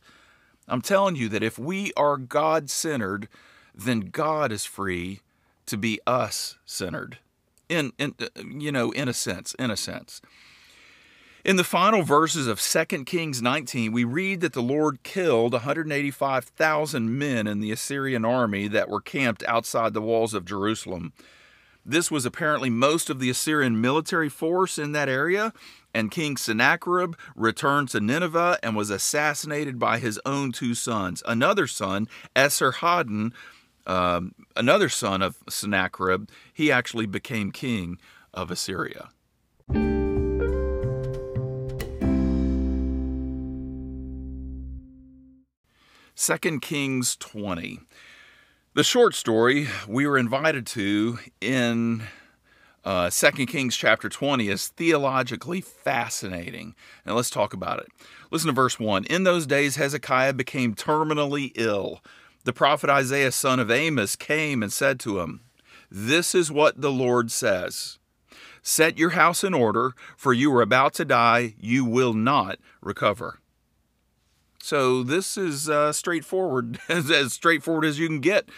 I'm 0.67 0.81
telling 0.81 1.15
you 1.15 1.29
that 1.29 1.43
if 1.43 1.59
we 1.59 1.93
are 1.95 2.17
God 2.17 2.71
centered, 2.71 3.27
then 3.75 4.09
God 4.11 4.51
is 4.51 4.65
free 4.65 5.19
to 5.67 5.77
be 5.77 6.01
us 6.07 6.57
centered. 6.65 7.19
In, 7.69 7.93
in, 7.99 8.15
uh, 8.19 8.25
you 8.43 8.71
know, 8.71 8.89
in 8.91 9.07
a 9.07 9.13
sense, 9.13 9.53
in 9.59 9.69
a 9.69 9.77
sense. 9.77 10.19
In 11.45 11.55
the 11.55 11.63
final 11.63 12.01
verses 12.01 12.47
of 12.47 12.59
2 12.59 13.05
Kings 13.05 13.43
19, 13.43 13.91
we 13.91 14.03
read 14.03 14.41
that 14.41 14.53
the 14.53 14.61
Lord 14.61 15.03
killed 15.03 15.53
185,000 15.53 17.17
men 17.17 17.45
in 17.45 17.59
the 17.59 17.71
Assyrian 17.71 18.25
army 18.25 18.67
that 18.67 18.89
were 18.89 19.01
camped 19.01 19.43
outside 19.43 19.93
the 19.93 20.01
walls 20.01 20.33
of 20.33 20.45
Jerusalem. 20.45 21.13
This 21.85 22.11
was 22.11 22.25
apparently 22.25 22.69
most 22.69 23.09
of 23.09 23.19
the 23.19 23.29
Assyrian 23.29 23.81
military 23.81 24.29
force 24.29 24.77
in 24.77 24.91
that 24.91 25.09
area, 25.09 25.53
and 25.93 26.11
King 26.11 26.37
Sennacherib 26.37 27.15
returned 27.35 27.89
to 27.89 27.99
Nineveh 27.99 28.59
and 28.61 28.75
was 28.75 28.89
assassinated 28.89 29.79
by 29.79 29.97
his 29.97 30.19
own 30.25 30.51
two 30.51 30.75
sons. 30.75 31.23
Another 31.25 31.67
son, 31.67 32.07
Esarhaddon, 32.35 33.33
um, 33.87 34.33
another 34.55 34.89
son 34.89 35.21
of 35.21 35.37
Sennacherib, 35.49 36.29
he 36.53 36.71
actually 36.71 37.07
became 37.07 37.51
king 37.51 37.97
of 38.33 38.51
Assyria. 38.51 39.09
Second 46.13 46.61
Kings 46.61 47.15
20. 47.15 47.79
The 48.79 48.83
short 48.85 49.13
story 49.13 49.67
we 49.89 50.07
were 50.07 50.17
invited 50.17 50.65
to 50.67 51.19
in 51.41 52.03
uh, 52.85 53.09
2 53.09 53.45
Kings 53.45 53.75
chapter 53.75 54.07
20 54.07 54.47
is 54.47 54.69
theologically 54.69 55.59
fascinating. 55.59 56.75
Now 57.05 57.15
let's 57.15 57.29
talk 57.29 57.53
about 57.53 57.79
it. 57.79 57.87
Listen 58.31 58.47
to 58.47 58.53
verse 58.53 58.79
1. 58.79 59.03
In 59.03 59.25
those 59.25 59.45
days, 59.45 59.75
Hezekiah 59.75 60.31
became 60.31 60.75
terminally 60.75 61.51
ill. 61.55 61.99
The 62.45 62.53
prophet 62.53 62.89
Isaiah, 62.89 63.33
son 63.33 63.59
of 63.59 63.69
Amoz, 63.69 64.15
came 64.15 64.63
and 64.63 64.71
said 64.71 64.97
to 65.01 65.19
him, 65.19 65.41
This 65.91 66.33
is 66.33 66.49
what 66.49 66.79
the 66.79 66.89
Lord 66.89 67.31
says 67.31 67.99
Set 68.61 68.97
your 68.97 69.09
house 69.09 69.43
in 69.43 69.53
order, 69.53 69.91
for 70.15 70.31
you 70.31 70.55
are 70.55 70.61
about 70.61 70.93
to 70.93 71.03
die. 71.03 71.53
You 71.59 71.83
will 71.83 72.13
not 72.13 72.59
recover. 72.81 73.38
So 74.61 75.03
this 75.03 75.37
is 75.37 75.69
uh, 75.69 75.91
straightforward, 75.93 76.79
as, 76.89 77.09
as 77.09 77.33
straightforward 77.33 77.85
as 77.85 77.99
you 77.99 78.07
can 78.07 78.19
get. 78.19 78.49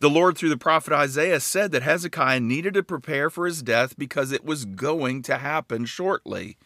The 0.00 0.10
Lord, 0.10 0.38
through 0.38 0.50
the 0.50 0.56
prophet 0.56 0.92
Isaiah, 0.92 1.40
said 1.40 1.72
that 1.72 1.82
Hezekiah 1.82 2.40
needed 2.40 2.74
to 2.74 2.84
prepare 2.84 3.30
for 3.30 3.46
his 3.46 3.62
death 3.62 3.98
because 3.98 4.30
it 4.30 4.44
was 4.44 4.64
going 4.64 5.22
to 5.22 5.38
happen 5.38 5.86
shortly. 5.86 6.56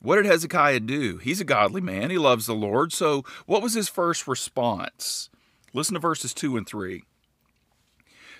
What 0.00 0.16
did 0.16 0.26
Hezekiah 0.26 0.80
do? 0.80 1.18
He's 1.18 1.40
a 1.40 1.44
godly 1.44 1.80
man. 1.80 2.10
He 2.10 2.18
loves 2.18 2.46
the 2.46 2.54
Lord. 2.54 2.92
So, 2.92 3.24
what 3.46 3.62
was 3.62 3.74
his 3.74 3.88
first 3.88 4.26
response? 4.26 5.30
Listen 5.72 5.94
to 5.94 6.00
verses 6.00 6.34
2 6.34 6.56
and 6.56 6.66
3. 6.66 7.04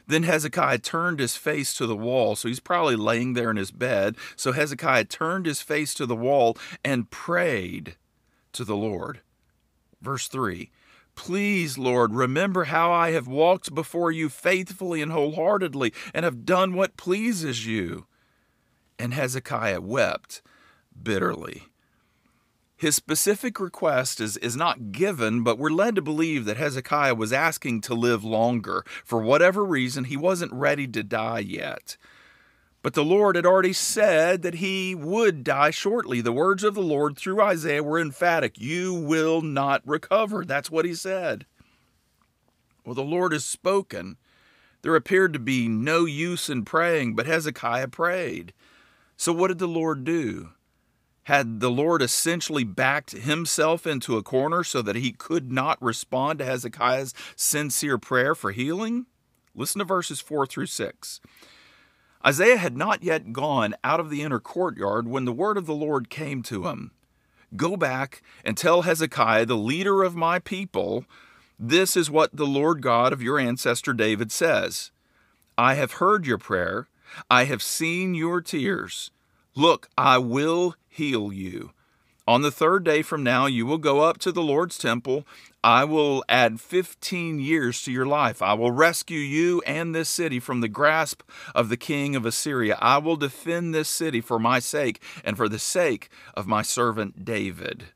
Then 0.07 0.25
Hezekiah 0.25 0.79
turned 0.79 1.21
his 1.21 1.37
face 1.37 1.75
to 1.75 1.87
the 1.87 1.97
wall. 1.97 2.35
So 2.35 2.49
he's 2.49 2.61
probably 2.61 2.97
laying 2.97 3.35
there 3.35 3.51
in 3.51 3.57
his 3.57 3.71
bed. 3.71 4.17
So 4.35 4.53
Hezekiah 4.53 5.05
turned 5.05 5.47
his 5.47 5.63
face 5.63 5.95
to 5.95 6.07
the 6.07 6.17
wall 6.17 6.57
and 6.85 7.11
prayed 7.11 7.97
to 8.53 8.65
the 8.65 8.77
Lord. 8.77 9.21
Verse 10.03 10.29
3 10.29 10.71
Please, 11.15 11.79
Lord, 11.79 12.15
remember 12.15 12.65
how 12.65 12.91
I 12.91 13.13
have 13.13 13.29
walked 13.29 13.75
before 13.75 14.11
you 14.11 14.29
faithfully 14.29 15.03
and 15.03 15.13
wholeheartedly 15.13 15.93
and 16.13 16.25
have 16.25 16.45
done 16.45 16.75
what 16.75 16.97
pleases 16.97 17.67
you. 17.67 18.07
And 18.99 19.15
Hezekiah 19.15 19.81
wept 19.81 20.43
bitterly. 21.01 21.65
His 22.77 22.97
specific 22.97 23.61
request 23.61 24.21
is, 24.21 24.37
is 24.39 24.57
not 24.57 24.91
given, 24.91 25.45
but 25.45 25.59
we're 25.59 25.71
led 25.71 25.95
to 25.95 26.03
believe 26.03 26.47
that 26.47 26.57
Hezekiah 26.57 27.15
was 27.15 27.33
asking 27.33 27.83
to 27.83 27.95
live 27.95 28.25
longer. 28.25 28.85
For 29.05 29.21
whatever 29.21 29.65
reason, 29.65 30.05
he 30.05 30.17
wasn't 30.17 30.53
ready 30.53 30.89
to 30.89 31.05
die 31.05 31.41
yet. 31.41 31.97
But 32.83 32.95
the 32.95 33.05
Lord 33.05 33.37
had 33.37 33.47
already 33.47 33.73
said 33.73 34.43
that 34.43 34.57
he 34.57 34.95
would 34.95 35.45
die 35.45 35.71
shortly. 35.71 36.21
The 36.21 36.33
words 36.33 36.65
of 36.65 36.75
the 36.75 36.83
Lord 36.83 37.17
through 37.17 37.41
Isaiah 37.41 37.83
were 37.83 38.01
emphatic 38.01 38.61
You 38.61 38.93
will 38.93 39.41
not 39.41 39.87
recover. 39.87 40.45
That's 40.45 40.71
what 40.71 40.85
he 40.85 40.95
said. 40.95 41.47
Well, 42.85 42.97
the 42.97 43.03
Lord 43.03 43.33
has 43.33 43.45
spoken. 43.45 44.17
There 44.83 44.97
appeared 44.97 45.33
to 45.33 45.39
be 45.39 45.69
no 45.69 46.05
use 46.05 46.51
in 46.51 46.65
praying, 46.65 47.15
but 47.15 47.27
Hezekiah 47.27 47.89
prayed. 47.89 48.53
So, 49.17 49.33
what 49.33 49.49
did 49.49 49.61
the 49.61 49.69
Lord 49.69 50.03
do? 50.03 50.51
Had 51.27 51.61
the 51.61 51.71
Lord 51.71 52.03
essentially 52.03 52.65
backed 52.65 53.13
himself 53.13 53.87
into 53.87 54.17
a 54.17 54.25
corner 54.25 54.65
so 54.65 54.83
that 54.83 54.97
he 54.97 55.13
could 55.13 55.53
not 55.53 55.81
respond 55.81 56.41
to 56.41 56.45
Hezekiah's 56.45 57.15
sincere 57.37 57.97
prayer 57.97 58.35
for 58.35 58.51
healing? 58.51 59.07
Listen 59.55 59.79
to 59.79 59.85
verses 59.85 60.19
4 60.19 60.47
through 60.47 60.67
6. 60.67 61.21
Isaiah 62.25 62.57
had 62.57 62.77
not 62.77 63.03
yet 63.03 63.33
gone 63.33 63.75
out 63.83 63.99
of 63.99 64.09
the 64.09 64.23
inner 64.23 64.39
courtyard 64.39 65.09
when 65.09 65.25
the 65.25 65.33
word 65.33 65.57
of 65.57 65.67
the 65.67 65.75
Lord 65.75 66.09
came 66.09 66.43
to 66.45 66.67
him 66.69 66.93
Go 67.55 67.77
back 67.77 68.23
and 68.45 68.57
tell 68.57 68.83
Hezekiah, 68.83 69.45
the 69.45 69.57
leader 69.57 70.03
of 70.03 70.17
my 70.17 70.39
people, 70.39 71.05
this 71.59 71.97
is 71.97 72.11
what 72.11 72.35
the 72.35 72.47
Lord 72.47 72.81
God 72.81 73.13
of 73.13 73.23
your 73.23 73.39
ancestor 73.39 73.93
David 73.93 74.33
says 74.33 74.91
I 75.59 75.75
have 75.75 75.93
heard 75.93 76.27
your 76.27 76.39
prayer, 76.39 76.89
I 77.31 77.45
have 77.45 77.63
seen 77.63 78.15
your 78.15 78.41
tears. 78.41 79.11
Look, 79.55 79.89
I 79.99 80.17
will 80.17 80.77
heal 80.89 81.33
you. 81.33 81.73
On 82.27 82.43
the 82.43 82.53
third 82.53 82.85
day 82.85 83.03
from 83.03 83.25
now, 83.25 83.47
you 83.47 83.67
will 83.67 83.79
go 83.79 84.01
up 84.01 84.19
to 84.19 84.31
the 84.31 84.43
Lord's 84.43 84.79
temple. 84.79 85.27
I 85.65 85.85
will 85.85 86.25
add 86.29 86.61
15 86.61 87.41
years 87.41 87.83
to 87.83 87.91
your 87.91 88.07
life. 88.07 88.41
I 88.41 88.55
will 88.55 88.71
rescue 88.71 89.19
you 89.19 89.61
and 89.67 89.93
this 89.93 90.09
city 90.09 90.39
from 90.39 90.61
the 90.61 90.69
grasp 90.69 91.23
of 91.53 91.69
the 91.69 91.77
king 91.77 92.15
of 92.15 92.25
Assyria. 92.25 92.79
I 92.81 92.99
will 92.99 93.17
defend 93.17 93.75
this 93.75 93.89
city 93.89 94.21
for 94.21 94.39
my 94.39 94.61
sake 94.61 95.03
and 95.25 95.37
for 95.37 95.49
the 95.49 95.59
sake 95.59 96.11
of 96.35 96.47
my 96.47 96.63
servant 96.63 97.25
David. 97.25 97.87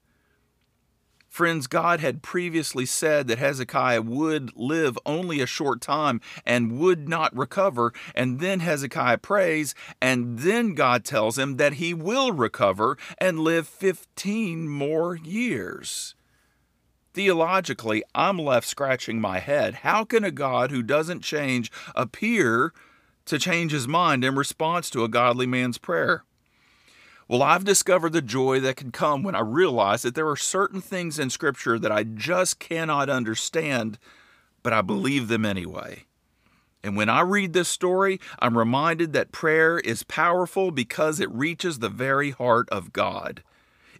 Friends, 1.36 1.66
God 1.66 2.00
had 2.00 2.22
previously 2.22 2.86
said 2.86 3.28
that 3.28 3.38
Hezekiah 3.38 4.00
would 4.00 4.56
live 4.56 4.98
only 5.04 5.42
a 5.42 5.46
short 5.46 5.82
time 5.82 6.22
and 6.46 6.78
would 6.78 7.10
not 7.10 7.36
recover. 7.36 7.92
And 8.14 8.40
then 8.40 8.60
Hezekiah 8.60 9.18
prays, 9.18 9.74
and 10.00 10.38
then 10.38 10.72
God 10.72 11.04
tells 11.04 11.38
him 11.38 11.58
that 11.58 11.74
he 11.74 11.92
will 11.92 12.32
recover 12.32 12.96
and 13.18 13.38
live 13.38 13.68
15 13.68 14.66
more 14.66 15.14
years. 15.14 16.14
Theologically, 17.12 18.02
I'm 18.14 18.38
left 18.38 18.66
scratching 18.66 19.20
my 19.20 19.38
head. 19.38 19.74
How 19.74 20.06
can 20.06 20.24
a 20.24 20.30
God 20.30 20.70
who 20.70 20.82
doesn't 20.82 21.20
change 21.20 21.70
appear 21.94 22.72
to 23.26 23.38
change 23.38 23.72
his 23.72 23.86
mind 23.86 24.24
in 24.24 24.36
response 24.36 24.88
to 24.88 25.04
a 25.04 25.08
godly 25.08 25.46
man's 25.46 25.76
prayer? 25.76 26.24
Well, 27.28 27.42
I've 27.42 27.64
discovered 27.64 28.12
the 28.12 28.22
joy 28.22 28.60
that 28.60 28.76
can 28.76 28.92
come 28.92 29.24
when 29.24 29.34
I 29.34 29.40
realize 29.40 30.02
that 30.02 30.14
there 30.14 30.28
are 30.28 30.36
certain 30.36 30.80
things 30.80 31.18
in 31.18 31.28
Scripture 31.28 31.76
that 31.76 31.90
I 31.90 32.04
just 32.04 32.60
cannot 32.60 33.10
understand, 33.10 33.98
but 34.62 34.72
I 34.72 34.80
believe 34.80 35.26
them 35.26 35.44
anyway. 35.44 36.04
And 36.84 36.96
when 36.96 37.08
I 37.08 37.22
read 37.22 37.52
this 37.52 37.68
story, 37.68 38.20
I'm 38.38 38.56
reminded 38.56 39.12
that 39.12 39.32
prayer 39.32 39.78
is 39.80 40.04
powerful 40.04 40.70
because 40.70 41.18
it 41.18 41.30
reaches 41.32 41.80
the 41.80 41.88
very 41.88 42.30
heart 42.30 42.68
of 42.70 42.92
God. 42.92 43.42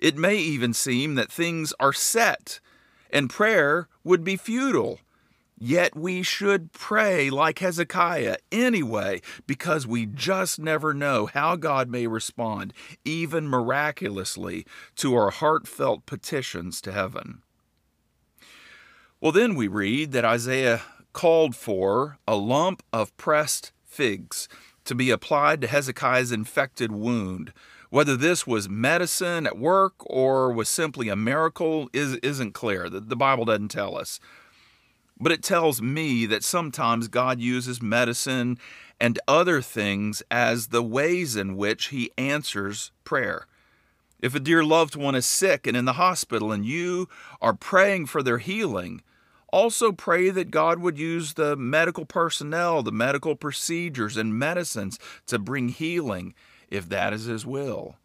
It 0.00 0.16
may 0.16 0.36
even 0.36 0.72
seem 0.72 1.16
that 1.16 1.32
things 1.32 1.74
are 1.80 1.92
set, 1.92 2.60
and 3.10 3.28
prayer 3.28 3.88
would 4.04 4.22
be 4.22 4.36
futile. 4.36 5.00
Yet 5.58 5.96
we 5.96 6.22
should 6.22 6.72
pray 6.72 7.30
like 7.30 7.60
Hezekiah 7.60 8.36
anyway, 8.52 9.22
because 9.46 9.86
we 9.86 10.04
just 10.04 10.58
never 10.58 10.92
know 10.92 11.26
how 11.26 11.56
God 11.56 11.88
may 11.88 12.06
respond, 12.06 12.74
even 13.04 13.48
miraculously, 13.48 14.66
to 14.96 15.14
our 15.14 15.30
heartfelt 15.30 16.04
petitions 16.04 16.80
to 16.82 16.92
heaven. 16.92 17.42
Well, 19.18 19.32
then 19.32 19.54
we 19.54 19.66
read 19.66 20.12
that 20.12 20.26
Isaiah 20.26 20.82
called 21.14 21.56
for 21.56 22.18
a 22.28 22.36
lump 22.36 22.82
of 22.92 23.16
pressed 23.16 23.72
figs 23.82 24.48
to 24.84 24.94
be 24.94 25.10
applied 25.10 25.62
to 25.62 25.66
Hezekiah's 25.66 26.32
infected 26.32 26.92
wound. 26.92 27.54
Whether 27.88 28.14
this 28.16 28.46
was 28.46 28.68
medicine 28.68 29.46
at 29.46 29.58
work 29.58 29.94
or 30.00 30.52
was 30.52 30.68
simply 30.68 31.08
a 31.08 31.16
miracle 31.16 31.88
is, 31.94 32.16
isn't 32.16 32.52
clear. 32.52 32.90
The, 32.90 33.00
the 33.00 33.16
Bible 33.16 33.46
doesn't 33.46 33.68
tell 33.68 33.96
us. 33.96 34.20
But 35.18 35.33
it 35.33 35.42
tells 35.42 35.81
me 35.81 36.26
that 36.26 36.44
sometimes 36.44 37.09
God 37.09 37.40
uses 37.40 37.81
medicine 37.81 38.59
and 39.00 39.18
other 39.26 39.62
things 39.62 40.22
as 40.31 40.68
the 40.68 40.83
ways 40.83 41.37
in 41.37 41.57
which 41.57 41.87
He 41.87 42.11
answers 42.18 42.92
prayer. 43.05 43.46
If 44.20 44.35
a 44.35 44.40
dear 44.40 44.64
loved 44.64 44.96
one 44.96 45.14
is 45.14 45.26
sick 45.26 45.66
and 45.66 45.76
in 45.76 45.85
the 45.85 45.94
hospital 45.94 46.52
and 46.52 46.64
you 46.64 47.09
are 47.40 47.55
praying 47.55 48.07
for 48.07 48.22
their 48.22 48.38
healing, 48.38 49.02
also 49.52 49.92
pray 49.92 50.31
that 50.31 50.50
God 50.50 50.79
would 50.81 50.98
use 50.98 51.35
the 51.35 51.57
medical 51.57 52.05
personnel, 52.05 52.83
the 52.83 52.92
medical 52.92 53.37
procedures, 53.37 54.16
and 54.16 54.38
medicines 54.38 54.98
to 55.26 55.38
bring 55.38 55.68
healing 55.68 56.35
if 56.68 56.88
that 56.88 57.12
is 57.12 57.24
His 57.24 57.46
will. 57.46 57.96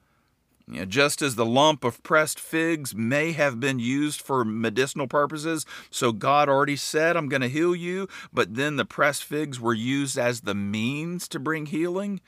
You 0.71 0.79
know, 0.79 0.86
just 0.86 1.21
as 1.21 1.36
the 1.36 1.45
lump 1.45 1.84
of 1.84 2.01
pressed 2.01 2.39
figs 2.39 2.95
may 2.95 3.34
have 3.34 3.60
been 3.60 3.77
used 3.77 4.21
for 4.21 4.45
medicinal 4.45 5.05
purposes, 5.05 5.65
so 5.89 6.13
God 6.13 6.47
already 6.47 6.77
said, 6.77 7.17
I'm 7.17 7.27
going 7.27 7.41
to 7.41 7.49
heal 7.49 7.75
you, 7.75 8.07
but 8.31 8.55
then 8.55 8.77
the 8.77 8.86
pressed 8.86 9.25
figs 9.25 9.60
were 9.60 9.73
used 9.73 10.17
as 10.17 10.41
the 10.41 10.55
means 10.55 11.27
to 11.27 11.39
bring 11.39 11.65
healing, 11.65 12.21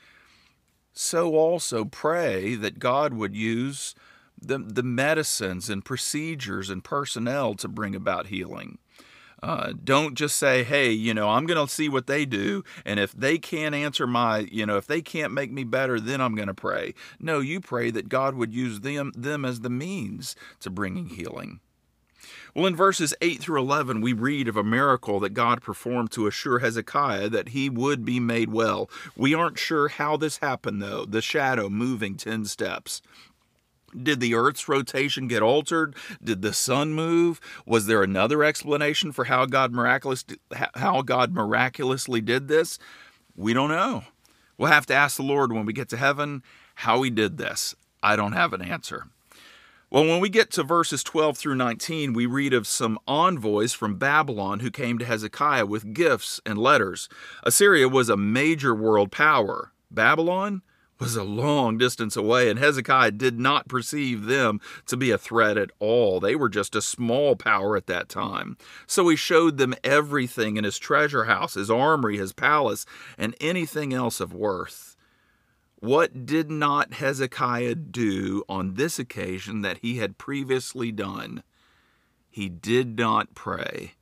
so 0.92 1.34
also 1.34 1.86
pray 1.86 2.54
that 2.54 2.78
God 2.78 3.14
would 3.14 3.34
use 3.34 3.94
the, 4.38 4.58
the 4.58 4.82
medicines 4.82 5.70
and 5.70 5.82
procedures 5.82 6.68
and 6.68 6.84
personnel 6.84 7.54
to 7.54 7.66
bring 7.66 7.94
about 7.94 8.26
healing. 8.26 8.76
Uh, 9.44 9.74
don't 9.84 10.14
just 10.14 10.36
say, 10.36 10.64
hey, 10.64 10.90
you 10.90 11.12
know, 11.12 11.28
I'm 11.28 11.44
going 11.44 11.62
to 11.66 11.70
see 11.70 11.90
what 11.90 12.06
they 12.06 12.24
do. 12.24 12.64
And 12.86 12.98
if 12.98 13.12
they 13.12 13.36
can't 13.36 13.74
answer 13.74 14.06
my, 14.06 14.38
you 14.50 14.64
know, 14.64 14.78
if 14.78 14.86
they 14.86 15.02
can't 15.02 15.34
make 15.34 15.52
me 15.52 15.64
better, 15.64 16.00
then 16.00 16.22
I'm 16.22 16.34
going 16.34 16.48
to 16.48 16.54
pray. 16.54 16.94
No, 17.20 17.40
you 17.40 17.60
pray 17.60 17.90
that 17.90 18.08
God 18.08 18.36
would 18.36 18.54
use 18.54 18.80
them, 18.80 19.12
them 19.14 19.44
as 19.44 19.60
the 19.60 19.68
means 19.68 20.34
to 20.60 20.70
bringing 20.70 21.10
healing. 21.10 21.60
Well, 22.54 22.64
in 22.64 22.74
verses 22.74 23.14
8 23.20 23.38
through 23.38 23.60
11, 23.60 24.00
we 24.00 24.14
read 24.14 24.48
of 24.48 24.56
a 24.56 24.64
miracle 24.64 25.20
that 25.20 25.34
God 25.34 25.60
performed 25.60 26.10
to 26.12 26.26
assure 26.26 26.60
Hezekiah 26.60 27.28
that 27.28 27.50
he 27.50 27.68
would 27.68 28.02
be 28.02 28.20
made 28.20 28.50
well. 28.50 28.88
We 29.14 29.34
aren't 29.34 29.58
sure 29.58 29.88
how 29.88 30.16
this 30.16 30.38
happened, 30.38 30.80
though, 30.80 31.04
the 31.04 31.20
shadow 31.20 31.68
moving 31.68 32.16
10 32.16 32.46
steps. 32.46 33.02
Did 34.00 34.20
the 34.20 34.34
Earth's 34.34 34.68
rotation 34.68 35.28
get 35.28 35.42
altered? 35.42 35.94
Did 36.22 36.42
the 36.42 36.52
sun 36.52 36.92
move? 36.92 37.40
Was 37.66 37.86
there 37.86 38.02
another 38.02 38.42
explanation 38.42 39.12
for 39.12 39.24
how 39.24 39.46
God 39.46 39.72
miraculous 39.72 40.24
how 40.74 41.02
God 41.02 41.32
miraculously 41.32 42.20
did 42.20 42.48
this? 42.48 42.78
We 43.36 43.52
don't 43.52 43.70
know. 43.70 44.04
We'll 44.58 44.70
have 44.70 44.86
to 44.86 44.94
ask 44.94 45.16
the 45.16 45.22
Lord 45.22 45.52
when 45.52 45.66
we 45.66 45.72
get 45.72 45.88
to 45.90 45.96
heaven 45.96 46.42
how 46.76 47.02
he 47.02 47.10
did 47.10 47.38
this. 47.38 47.74
I 48.02 48.16
don't 48.16 48.32
have 48.32 48.52
an 48.52 48.62
answer. 48.62 49.06
Well, 49.90 50.06
when 50.06 50.20
we 50.20 50.28
get 50.28 50.50
to 50.52 50.64
verses 50.64 51.04
12 51.04 51.38
through 51.38 51.54
19, 51.54 52.14
we 52.14 52.26
read 52.26 52.52
of 52.52 52.66
some 52.66 52.98
envoys 53.06 53.72
from 53.72 53.96
Babylon 53.96 54.60
who 54.60 54.70
came 54.70 54.98
to 54.98 55.04
Hezekiah 55.04 55.66
with 55.66 55.94
gifts 55.94 56.40
and 56.44 56.58
letters. 56.58 57.08
Assyria 57.44 57.88
was 57.88 58.08
a 58.08 58.16
major 58.16 58.74
world 58.74 59.12
power. 59.12 59.70
Babylon 59.92 60.62
was 60.98 61.16
a 61.16 61.24
long 61.24 61.76
distance 61.76 62.16
away, 62.16 62.48
and 62.48 62.58
Hezekiah 62.58 63.12
did 63.12 63.38
not 63.38 63.68
perceive 63.68 64.24
them 64.24 64.60
to 64.86 64.96
be 64.96 65.10
a 65.10 65.18
threat 65.18 65.58
at 65.58 65.70
all. 65.78 66.20
They 66.20 66.36
were 66.36 66.48
just 66.48 66.76
a 66.76 66.82
small 66.82 67.36
power 67.36 67.76
at 67.76 67.86
that 67.86 68.08
time. 68.08 68.56
So 68.86 69.08
he 69.08 69.16
showed 69.16 69.58
them 69.58 69.74
everything 69.82 70.56
in 70.56 70.64
his 70.64 70.78
treasure 70.78 71.24
house, 71.24 71.54
his 71.54 71.70
armory, 71.70 72.16
his 72.16 72.32
palace, 72.32 72.86
and 73.18 73.34
anything 73.40 73.92
else 73.92 74.20
of 74.20 74.32
worth. 74.32 74.96
What 75.76 76.24
did 76.24 76.50
not 76.50 76.94
Hezekiah 76.94 77.74
do 77.74 78.44
on 78.48 78.74
this 78.74 78.98
occasion 78.98 79.60
that 79.62 79.78
he 79.78 79.98
had 79.98 80.16
previously 80.16 80.90
done? 80.92 81.42
He 82.30 82.48
did 82.48 82.98
not 82.98 83.34
pray. 83.34 83.92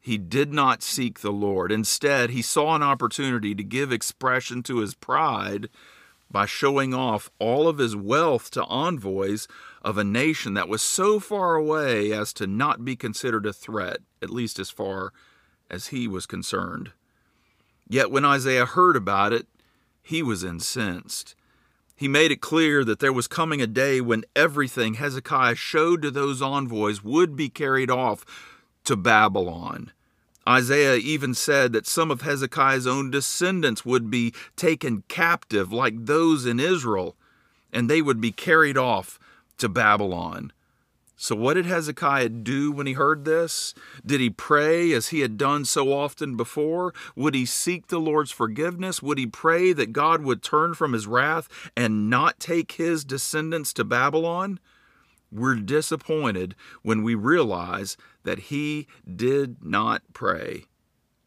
He 0.00 0.18
did 0.18 0.52
not 0.52 0.82
seek 0.82 1.20
the 1.20 1.32
Lord. 1.32 1.72
Instead, 1.72 2.30
he 2.30 2.42
saw 2.42 2.74
an 2.74 2.82
opportunity 2.82 3.54
to 3.54 3.64
give 3.64 3.90
expression 3.90 4.62
to 4.64 4.78
his 4.78 4.94
pride 4.94 5.68
by 6.30 6.46
showing 6.46 6.92
off 6.92 7.30
all 7.38 7.68
of 7.68 7.78
his 7.78 7.96
wealth 7.96 8.50
to 8.52 8.64
envoys 8.64 9.48
of 9.82 9.96
a 9.96 10.04
nation 10.04 10.54
that 10.54 10.68
was 10.68 10.82
so 10.82 11.18
far 11.18 11.54
away 11.54 12.12
as 12.12 12.32
to 12.34 12.46
not 12.46 12.84
be 12.84 12.96
considered 12.96 13.46
a 13.46 13.52
threat, 13.52 13.98
at 14.20 14.30
least 14.30 14.58
as 14.58 14.70
far 14.70 15.12
as 15.70 15.88
he 15.88 16.06
was 16.06 16.26
concerned. 16.26 16.92
Yet 17.88 18.10
when 18.10 18.24
Isaiah 18.24 18.66
heard 18.66 18.96
about 18.96 19.32
it, 19.32 19.46
he 20.02 20.22
was 20.22 20.44
incensed. 20.44 21.34
He 21.96 22.08
made 22.08 22.30
it 22.30 22.40
clear 22.40 22.84
that 22.84 23.00
there 23.00 23.12
was 23.12 23.26
coming 23.26 23.60
a 23.60 23.66
day 23.66 24.00
when 24.00 24.24
everything 24.36 24.94
Hezekiah 24.94 25.56
showed 25.56 26.02
to 26.02 26.10
those 26.10 26.40
envoys 26.40 27.02
would 27.02 27.34
be 27.34 27.48
carried 27.48 27.90
off 27.90 28.24
to 28.84 28.96
Babylon. 28.96 29.92
Isaiah 30.48 30.96
even 30.96 31.34
said 31.34 31.72
that 31.74 31.86
some 31.86 32.10
of 32.10 32.22
Hezekiah's 32.22 32.86
own 32.86 33.10
descendants 33.10 33.84
would 33.84 34.10
be 34.10 34.32
taken 34.56 35.04
captive, 35.08 35.72
like 35.72 36.06
those 36.06 36.46
in 36.46 36.58
Israel, 36.58 37.16
and 37.70 37.90
they 37.90 38.00
would 38.00 38.20
be 38.20 38.32
carried 38.32 38.78
off 38.78 39.18
to 39.58 39.68
Babylon. 39.68 40.52
So, 41.20 41.34
what 41.34 41.54
did 41.54 41.66
Hezekiah 41.66 42.28
do 42.28 42.70
when 42.70 42.86
he 42.86 42.92
heard 42.92 43.24
this? 43.24 43.74
Did 44.06 44.20
he 44.20 44.30
pray 44.30 44.92
as 44.92 45.08
he 45.08 45.20
had 45.20 45.36
done 45.36 45.64
so 45.64 45.92
often 45.92 46.36
before? 46.36 46.94
Would 47.16 47.34
he 47.34 47.44
seek 47.44 47.88
the 47.88 47.98
Lord's 47.98 48.30
forgiveness? 48.30 49.02
Would 49.02 49.18
he 49.18 49.26
pray 49.26 49.72
that 49.72 49.92
God 49.92 50.22
would 50.22 50.44
turn 50.44 50.74
from 50.74 50.92
his 50.92 51.08
wrath 51.08 51.48
and 51.76 52.08
not 52.08 52.38
take 52.38 52.72
his 52.72 53.04
descendants 53.04 53.72
to 53.74 53.84
Babylon? 53.84 54.60
We're 55.30 55.56
disappointed 55.56 56.54
when 56.82 57.02
we 57.02 57.14
realize 57.14 57.96
that 58.24 58.38
he 58.38 58.86
did 59.14 59.62
not 59.62 60.02
pray. 60.12 60.64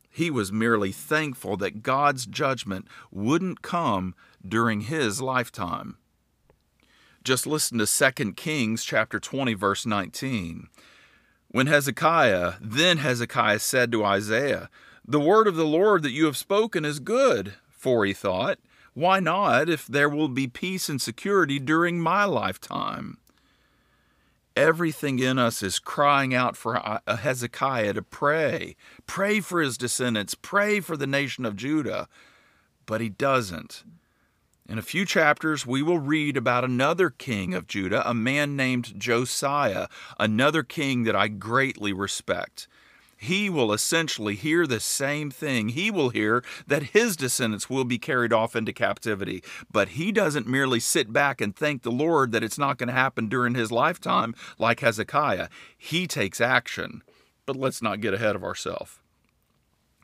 He 0.10 0.30
was 0.30 0.52
merely 0.52 0.92
thankful 0.92 1.56
that 1.58 1.84
God's 1.84 2.26
judgment 2.26 2.88
wouldn't 3.12 3.62
come 3.62 4.14
during 4.46 4.82
his 4.82 5.22
lifetime. 5.22 5.98
Just 7.24 7.46
listen 7.46 7.78
to 7.78 7.86
2 7.86 8.34
Kings 8.34 8.84
chapter 8.84 9.20
20 9.20 9.54
verse 9.54 9.86
19. 9.86 10.68
When 11.50 11.68
Hezekiah, 11.68 12.56
then 12.60 12.98
Hezekiah 12.98 13.60
said 13.60 13.92
to 13.92 14.04
Isaiah, 14.04 14.70
"The 15.06 15.20
word 15.20 15.48
of 15.48 15.56
the 15.56 15.66
Lord 15.66 16.02
that 16.04 16.12
you 16.12 16.26
have 16.26 16.38
spoken 16.38 16.84
is 16.84 17.00
good." 17.00 17.54
For 17.70 18.06
he 18.06 18.14
thought, 18.14 18.60
"Why 18.94 19.20
not 19.20 19.70
if 19.70 19.86
there 19.86 20.10
will 20.10 20.30
be 20.30 20.48
peace 20.48 20.90
and 20.90 21.02
security 21.02 21.60
during 21.60 22.00
my 22.00 22.26
lifetime?" 22.26 23.18
Everything 24.56 25.20
in 25.20 25.40
us 25.40 25.64
is 25.64 25.80
crying 25.80 26.34
out 26.34 26.58
for 26.58 26.78
uh, 26.78 27.00
uh, 27.08 27.16
Hezekiah 27.16 27.94
to 27.94 28.02
pray. 28.02 28.76
Pray 29.06 29.40
for 29.40 29.62
his 29.62 29.78
descendants, 29.78 30.36
pray 30.36 30.80
for 30.80 30.98
the 30.98 31.08
nation 31.08 31.46
of 31.46 31.56
Judah. 31.56 32.10
But 32.86 33.00
he 33.00 33.10
doesn't. 33.10 33.84
In 34.68 34.78
a 34.78 34.84
few 34.84 35.06
chapters, 35.06 35.66
we 35.66 35.82
will 35.82 36.00
read 36.00 36.38
about 36.38 36.64
another 36.64 37.10
king 37.10 37.54
of 37.54 37.68
Judah, 37.68 38.08
a 38.10 38.14
man 38.14 38.56
named 38.56 38.98
Josiah, 38.98 39.88
another 40.20 40.64
king 40.64 41.04
that 41.04 41.16
I 41.16 41.28
greatly 41.28 41.94
respect. 41.94 42.68
He 43.21 43.51
will 43.51 43.71
essentially 43.71 44.34
hear 44.34 44.65
the 44.65 44.79
same 44.79 45.29
thing. 45.29 45.69
He 45.69 45.91
will 45.91 46.10
hear 46.10 46.43
that 46.65 46.81
his 46.81 47.15
descendants 47.15 47.69
will 47.69 47.84
be 47.84 47.99
carried 47.99 48.34
off 48.34 48.55
into 48.55 48.73
captivity. 48.73 49.43
But 49.71 49.89
he 49.89 50.12
doesn't 50.12 50.47
merely 50.47 50.79
sit 50.79 51.13
back 51.13 51.39
and 51.39 51.55
thank 51.55 51.84
the 51.84 51.91
Lord 51.91 52.31
that 52.31 52.43
it's 52.43 52.57
not 52.57 52.79
going 52.79 52.88
to 52.88 52.93
happen 52.93 53.27
during 53.27 53.53
his 53.53 53.71
lifetime 53.71 54.34
like 54.57 54.79
Hezekiah. 54.79 55.49
He 55.77 56.07
takes 56.07 56.41
action. 56.41 57.03
But 57.45 57.55
let's 57.55 57.79
not 57.79 58.01
get 58.01 58.15
ahead 58.15 58.36
of 58.36 58.43
ourselves. 58.43 58.97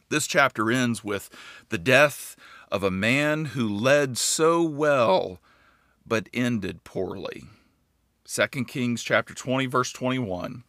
This 0.10 0.28
chapter 0.28 0.70
ends 0.70 1.04
with 1.04 1.32
the 1.70 1.80
death 1.80 2.36
of 2.72 2.84
a 2.84 2.92
man 2.92 3.46
who 3.46 3.68
led 3.68 4.20
so 4.20 4.62
well 4.62 5.40
but 6.06 6.30
ended 6.36 6.84
poorly. 6.84 7.46
2 8.26 8.66
Kings 8.66 9.02
chapter 9.02 9.34
20 9.34 9.66
verse 9.66 9.92
21. 9.92 10.66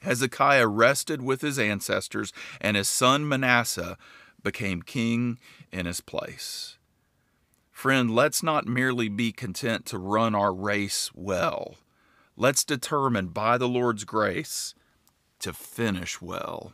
Hezekiah 0.00 0.66
rested 0.66 1.22
with 1.22 1.40
his 1.40 1.58
ancestors 1.58 2.32
and 2.60 2.76
his 2.76 2.88
son 2.88 3.28
Manasseh 3.28 3.96
became 4.42 4.82
king 4.82 5.38
in 5.72 5.86
his 5.86 6.00
place. 6.00 6.78
Friend, 7.70 8.10
let's 8.10 8.42
not 8.42 8.66
merely 8.66 9.08
be 9.08 9.30
content 9.30 9.86
to 9.86 9.98
run 9.98 10.34
our 10.34 10.52
race 10.52 11.10
well. 11.14 11.76
Let's 12.36 12.64
determine 12.64 13.28
by 13.28 13.58
the 13.58 13.68
Lord's 13.68 14.04
grace 14.04 14.74
to 15.40 15.52
finish 15.52 16.20
well. 16.20 16.72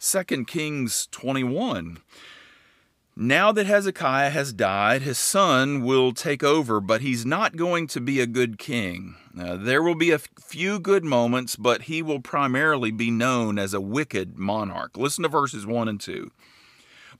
2 0.00 0.44
Kings 0.44 1.08
21. 1.10 1.98
Now 3.16 3.52
that 3.52 3.66
Hezekiah 3.66 4.30
has 4.30 4.52
died, 4.52 5.02
his 5.02 5.18
son 5.18 5.84
will 5.84 6.12
take 6.12 6.42
over, 6.42 6.80
but 6.80 7.00
he's 7.00 7.24
not 7.24 7.54
going 7.54 7.86
to 7.88 8.00
be 8.00 8.18
a 8.18 8.26
good 8.26 8.58
king. 8.58 9.14
There 9.32 9.84
will 9.84 9.94
be 9.94 10.10
a 10.10 10.18
few 10.18 10.80
good 10.80 11.04
moments, 11.04 11.54
but 11.54 11.82
he 11.82 12.02
will 12.02 12.18
primarily 12.18 12.90
be 12.90 13.12
known 13.12 13.56
as 13.56 13.72
a 13.72 13.80
wicked 13.80 14.36
monarch. 14.36 14.96
Listen 14.96 15.22
to 15.22 15.28
verses 15.28 15.64
1 15.64 15.86
and 15.86 16.00
2. 16.00 16.32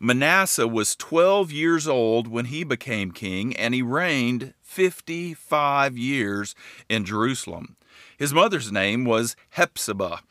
Manasseh 0.00 0.66
was 0.66 0.96
12 0.96 1.52
years 1.52 1.86
old 1.86 2.26
when 2.26 2.46
he 2.46 2.64
became 2.64 3.12
king, 3.12 3.54
and 3.56 3.72
he 3.72 3.80
reigned 3.80 4.52
55 4.62 5.96
years 5.96 6.56
in 6.88 7.04
Jerusalem. 7.04 7.76
His 8.18 8.34
mother's 8.34 8.72
name 8.72 9.04
was 9.04 9.36
Hephzibah. 9.50 10.22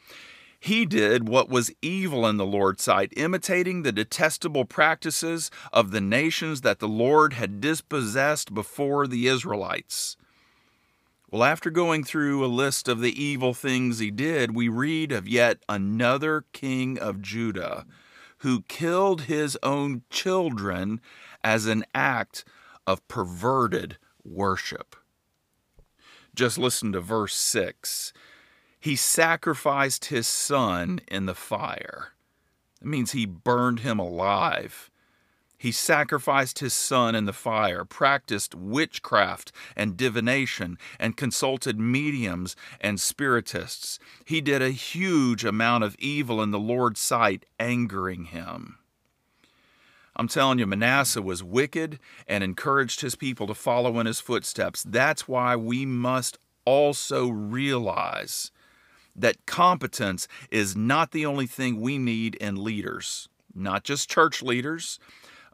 He 0.64 0.86
did 0.86 1.28
what 1.28 1.50
was 1.50 1.74
evil 1.82 2.26
in 2.26 2.38
the 2.38 2.46
Lord's 2.46 2.84
sight, 2.84 3.12
imitating 3.18 3.82
the 3.82 3.92
detestable 3.92 4.64
practices 4.64 5.52
of 5.74 5.92
the 5.92 6.00
nations 6.00 6.62
that 6.62 6.80
the 6.80 6.88
Lord 6.88 7.34
had 7.34 7.60
dispossessed 7.60 8.54
before 8.54 9.06
the 9.06 9.28
Israelites. 9.28 10.16
Well, 11.30 11.44
after 11.44 11.70
going 11.70 12.06
through 12.06 12.46
a 12.46 12.48
list 12.48 12.88
of 12.88 13.02
the 13.02 13.12
evil 13.22 13.54
things 13.54 14.00
he 14.00 14.10
did, 14.10 14.56
we 14.56 14.70
read 14.70 15.12
of 15.12 15.28
yet 15.28 15.58
another 15.68 16.46
king 16.54 16.98
of 16.98 17.22
Judah 17.22 17.86
who 18.38 18.62
killed 18.70 19.24
his 19.24 19.58
own 19.64 20.04
children 20.10 21.02
as 21.44 21.66
an 21.66 21.84
act 21.94 22.46
of 22.88 23.06
perverted 23.10 23.98
worship. 24.24 24.96
Just 26.34 26.58
listen 26.58 26.94
to 26.94 27.02
verse 27.02 27.36
6. 27.36 28.14
He 28.84 28.98
sacrificed 28.98 30.06
his 30.08 30.28
son 30.28 31.00
in 31.08 31.26
the 31.26 31.34
fire. 31.34 32.10
It 32.82 32.88
means 32.88 33.14
he 33.14 33.26
burned 33.26 33.80
him 33.80 33.98
alive. 33.98 34.92
He 35.58 35.72
sacrificed 35.72 36.60
his 36.60 36.74
son 36.74 37.16
in 37.16 37.24
the 37.24 37.32
fire, 37.32 37.86
practiced 37.86 38.54
witchcraft 38.54 39.54
and 39.78 39.96
divination, 39.96 40.78
and 41.00 41.16
consulted 41.16 41.80
mediums 41.80 42.58
and 42.82 43.00
spiritists. 43.00 44.00
He 44.26 44.42
did 44.42 44.62
a 44.62 44.72
huge 44.72 45.46
amount 45.46 45.86
of 45.86 45.96
evil 45.98 46.44
in 46.44 46.52
the 46.52 46.60
Lord's 46.60 47.00
sight, 47.00 47.46
angering 47.62 48.26
him. 48.26 48.80
I'm 50.18 50.28
telling 50.28 50.60
you, 50.60 50.68
Manasseh 50.68 51.22
was 51.22 51.42
wicked 51.42 52.02
and 52.28 52.44
encouraged 52.44 53.00
his 53.00 53.16
people 53.16 53.48
to 53.48 53.54
follow 53.54 53.98
in 54.02 54.08
his 54.08 54.20
footsteps. 54.20 54.84
That's 54.84 55.26
why 55.26 55.56
we 55.56 55.86
must 55.86 56.38
also 56.66 57.30
realize 57.30 58.52
that 59.16 59.46
competence 59.46 60.28
is 60.52 60.76
not 60.76 61.12
the 61.12 61.26
only 61.26 61.48
thing 61.48 61.80
we 61.80 61.98
need 61.98 62.36
in 62.36 62.64
leaders. 62.64 63.30
not 63.56 63.84
just 63.84 64.10
church 64.10 64.42
leaders, 64.42 64.98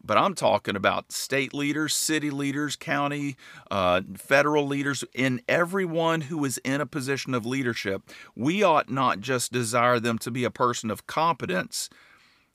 but 0.04 0.17
I'm 0.17 0.34
talking 0.34 0.76
about 0.76 1.12
state 1.12 1.54
leaders, 1.54 1.93
city 1.93 2.30
leaders, 2.30 2.76
county, 2.76 3.36
uh, 3.69 4.02
federal 4.15 4.65
leaders, 4.65 5.04
in 5.13 5.41
everyone 5.48 6.22
who 6.22 6.43
is 6.45 6.58
in 6.60 6.80
a 6.80 6.86
position 6.86 7.34
of 7.34 7.45
leadership. 7.45 8.04
We 8.36 8.63
ought 8.63 8.89
not 8.89 9.19
just 9.19 9.52
desire 9.52 10.00
them 10.00 10.17
to 10.19 10.32
be 10.32 10.43
a 10.45 10.52
person 10.52 10.89
of 10.89 11.08
competence, 11.08 11.89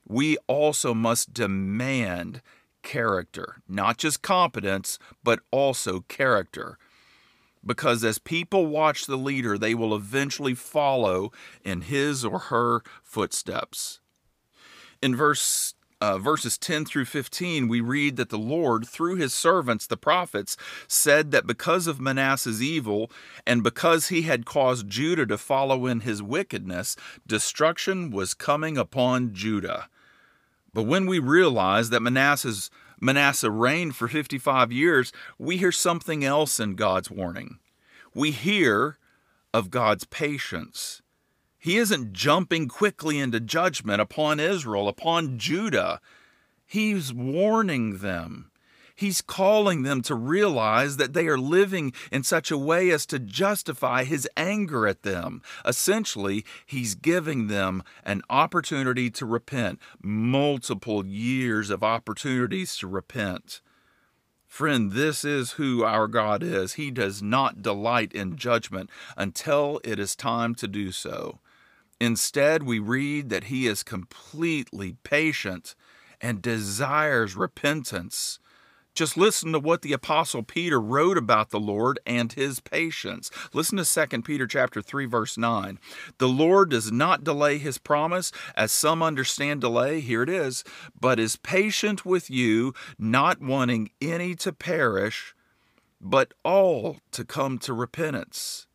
we 0.07 0.37
also 0.47 0.95
must 0.95 1.33
demand 1.33 2.43
character, 2.83 3.63
not 3.69 3.97
just 3.97 4.23
competence, 4.23 4.99
but 5.23 5.41
also 5.51 6.01
character. 6.09 6.79
Because 7.67 8.05
as 8.05 8.19
people 8.19 8.67
watch 8.67 9.07
the 9.07 9.17
leader, 9.17 9.57
they 9.57 9.75
will 9.75 9.95
eventually 9.95 10.55
follow 10.55 11.33
in 11.65 11.83
his 11.83 12.25
or 12.25 12.39
her 12.39 12.83
footsteps. 13.03 14.01
In 15.01 15.17
verse 15.17 15.75
uh, 16.05 16.19
verses 16.19 16.59
10 16.59 16.85
through 16.85 17.07
15, 17.07 17.67
we 17.67 17.81
read 17.81 18.17
that 18.17 18.29
the 18.29 18.39
Lord, 18.39 18.87
through 18.87 19.17
his 19.17 19.33
servants, 19.33 19.87
the 19.87 19.97
prophets, 19.97 20.55
said 20.87 21.31
that 21.31 21.47
because 21.47 21.87
of 21.87 21.99
Manasseh's 21.99 22.63
evil 22.63 23.11
and 23.47 23.63
because 23.63 24.09
he 24.09 24.23
had 24.23 24.45
caused 24.45 24.91
Judah 24.91 25.25
to 25.25 25.39
follow 25.39 25.87
in 25.87 26.01
his 26.01 26.23
wickedness, 26.23 26.95
destruction 27.27 28.11
was 28.11 28.35
coming 28.35 28.77
upon 28.77 29.33
Judah. 29.33 29.89
But 30.75 30.83
when 30.83 31.07
we 31.07 31.21
realize 31.21 31.89
that 31.89 32.03
Manasseh's 32.03 32.71
Manasseh 33.05 33.51
reigned 33.51 33.95
for 33.95 34.09
55 34.09 34.73
years, 34.73 35.13
we 35.39 35.59
hear 35.59 35.71
something 35.71 36.25
else 36.25 36.59
in 36.59 36.75
God's 36.75 37.11
warning. 37.11 37.59
We 38.15 38.31
hear 38.31 38.97
of 39.53 39.71
God's 39.71 40.05
patience. 40.05 41.03
He 41.59 41.77
isn't 41.77 42.15
jumping 42.15 42.67
quickly 42.69 43.19
into 43.19 43.41
judgment 43.41 44.01
upon 44.01 44.41
Israel, 44.41 44.89
upon 44.89 45.39
Judah. 45.39 46.01
He's 46.67 47.13
warning 47.13 47.99
them. 47.99 48.51
He's 48.95 49.21
calling 49.21 49.83
them 49.83 50.03
to 50.03 50.15
realize 50.15 50.97
that 50.99 51.15
they 51.15 51.27
are 51.27 51.39
living 51.39 51.93
in 52.13 52.23
such 52.23 52.51
a 52.51 52.59
way 52.59 52.91
as 52.91 53.07
to 53.07 53.19
justify 53.19 54.05
his 54.05 54.29
anger 54.37 54.87
at 54.87 55.03
them. 55.03 55.43
Essentially, 55.65 56.45
he's 56.65 56.95
giving 56.95 57.49
them 57.49 57.83
an 58.05 58.23
opportunity 58.31 59.11
to 59.11 59.27
repent, 59.27 59.81
multiple 60.01 61.05
years 61.05 61.71
of 61.71 61.83
opportunities 61.83 62.77
to 62.77 62.87
repent. 62.87 63.61
Friend, 64.47 64.93
this 64.93 65.25
is 65.25 65.53
who 65.53 65.83
our 65.83 66.07
God 66.07 66.45
is. 66.45 66.75
He 66.75 66.93
does 66.93 67.21
not 67.21 67.61
delight 67.61 68.13
in 68.13 68.37
judgment 68.37 68.89
until 69.17 69.81
it 69.83 69.99
is 69.99 70.15
time 70.15 70.55
to 70.55 70.69
do 70.69 70.93
so. 70.93 71.41
Instead, 72.01 72.63
we 72.63 72.79
read 72.79 73.31
that 73.31 73.45
he 73.45 73.67
is 73.67 73.83
completely 73.83 74.97
patient 75.03 75.75
and 76.21 76.41
desires 76.41 77.35
repentance. 77.35 78.39
Just 78.95 79.17
listen 79.17 79.51
to 79.53 79.59
what 79.59 79.83
the 79.83 79.93
apostle 79.93 80.45
Peter 80.45 80.81
wrote 80.81 81.19
about 81.19 81.51
the 81.51 81.59
Lord 81.59 81.99
and 82.07 82.33
his 82.33 82.61
patience. 82.61 83.29
Listen 83.53 83.77
to 83.77 84.07
2 84.09 84.23
Peter 84.23 84.47
chapter 84.47 84.81
3 84.81 85.07
verse 85.07 85.37
9. 85.37 85.81
The 86.19 86.29
Lord 86.29 86.71
does 86.71 86.93
not 86.93 87.25
delay 87.25 87.59
his 87.59 87.77
promise 87.77 88.31
as 88.57 88.71
some 88.71 89.03
understand 89.03 89.61
delay, 89.61 90.01
here 90.01 90.23
it 90.23 90.29
is, 90.29 90.63
but 90.99 91.19
is 91.19 91.35
patient 91.35 92.07
with 92.07 92.31
you, 92.31 92.73
not 92.97 93.41
wanting 93.41 93.91
any 94.01 94.37
to 94.37 94.53
perish, 94.53 95.35
but 96.01 96.33
all 96.45 96.99
to 97.11 97.25
come 97.25 97.59
to 97.59 97.73
repentance. 97.73 98.69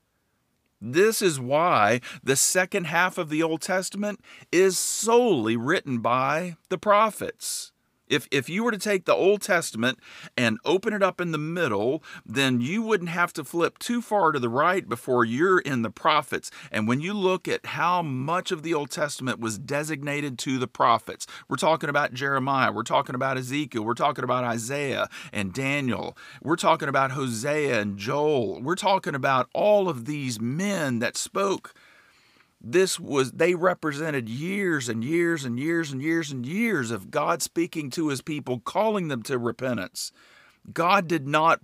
This 0.82 1.22
is 1.22 1.40
why 1.40 2.02
the 2.22 2.36
second 2.36 2.88
half 2.88 3.18
of 3.18 3.30
the 3.30 3.44
Old 3.44 3.62
Testament 3.62 4.20
is 4.52 4.78
solely 4.78 5.56
written 5.56 6.00
by 6.00 6.58
the 6.68 6.78
prophets. 6.78 7.72
If, 8.10 8.28
if 8.32 8.50
you 8.50 8.64
were 8.64 8.72
to 8.72 8.78
take 8.78 9.06
the 9.06 9.14
Old 9.14 9.42
Testament 9.42 10.00
and 10.36 10.58
open 10.66 10.94
it 10.94 11.04
up 11.04 11.22
in 11.22 11.32
the 11.32 11.38
middle, 11.38 12.04
then 12.26 12.60
you 12.60 12.82
wouldn't 12.82 13.12
have 13.12 13.32
to 13.34 13.44
flip 13.44 13.78
too 13.80 14.02
far 14.02 14.32
to 14.32 14.40
the 14.40 14.50
right 14.50 14.88
before 14.88 15.24
you're 15.24 15.60
in 15.60 15.84
the 15.84 15.92
prophets. 15.92 16.50
And 16.72 16.88
when 16.88 17.00
you 17.00 17.14
look 17.14 17.48
at 17.48 17.68
how 17.68 18.02
much 18.02 18.52
of 18.52 18.64
the 18.64 18.74
Old 18.74 18.90
Testament 18.90 19.40
was 19.40 19.60
designated 19.60 20.40
to 20.40 20.58
the 20.58 20.68
prophets, 20.68 21.28
we're 21.48 21.58
talking 21.58 21.90
about 21.90 22.14
Jeremiah, 22.14 22.72
we're 22.72 22.84
talking 22.84 23.16
about 23.16 23.38
Ezekiel, 23.38 23.84
we're 23.84 23.94
talking 23.94 24.24
about 24.24 24.44
Isaiah 24.44 25.08
and 25.32 25.54
Daniel, 25.54 26.18
we're 26.42 26.56
talking 26.56 26.90
about 26.90 27.12
Hosea 27.12 27.80
and 27.80 27.98
Joel, 27.98 28.62
we're 28.62 28.76
talking 28.76 29.16
about 29.16 29.50
all 29.54 29.88
of 29.88 30.06
these 30.06 30.40
men 30.40 31.00
that 31.00 31.16
spoke 31.16 31.74
this 32.62 33.00
was 33.00 33.32
they 33.32 33.56
represented 33.56 34.28
years 34.28 34.90
and 34.90 35.04
years 35.04 35.46
and 35.46 35.60
years 35.60 35.92
and 35.92 36.02
years 36.02 36.32
and 36.32 36.46
years 36.46 36.92
of 36.92 37.12
God 37.12 37.42
speaking 37.42 37.90
to 37.92 38.10
his 38.10 38.22
people 38.22 38.60
calling 38.60 39.08
them 39.08 39.24
to 39.24 39.38
repentance. 39.38 40.12
God 40.74 41.08
did 41.08 41.28
not 41.28 41.62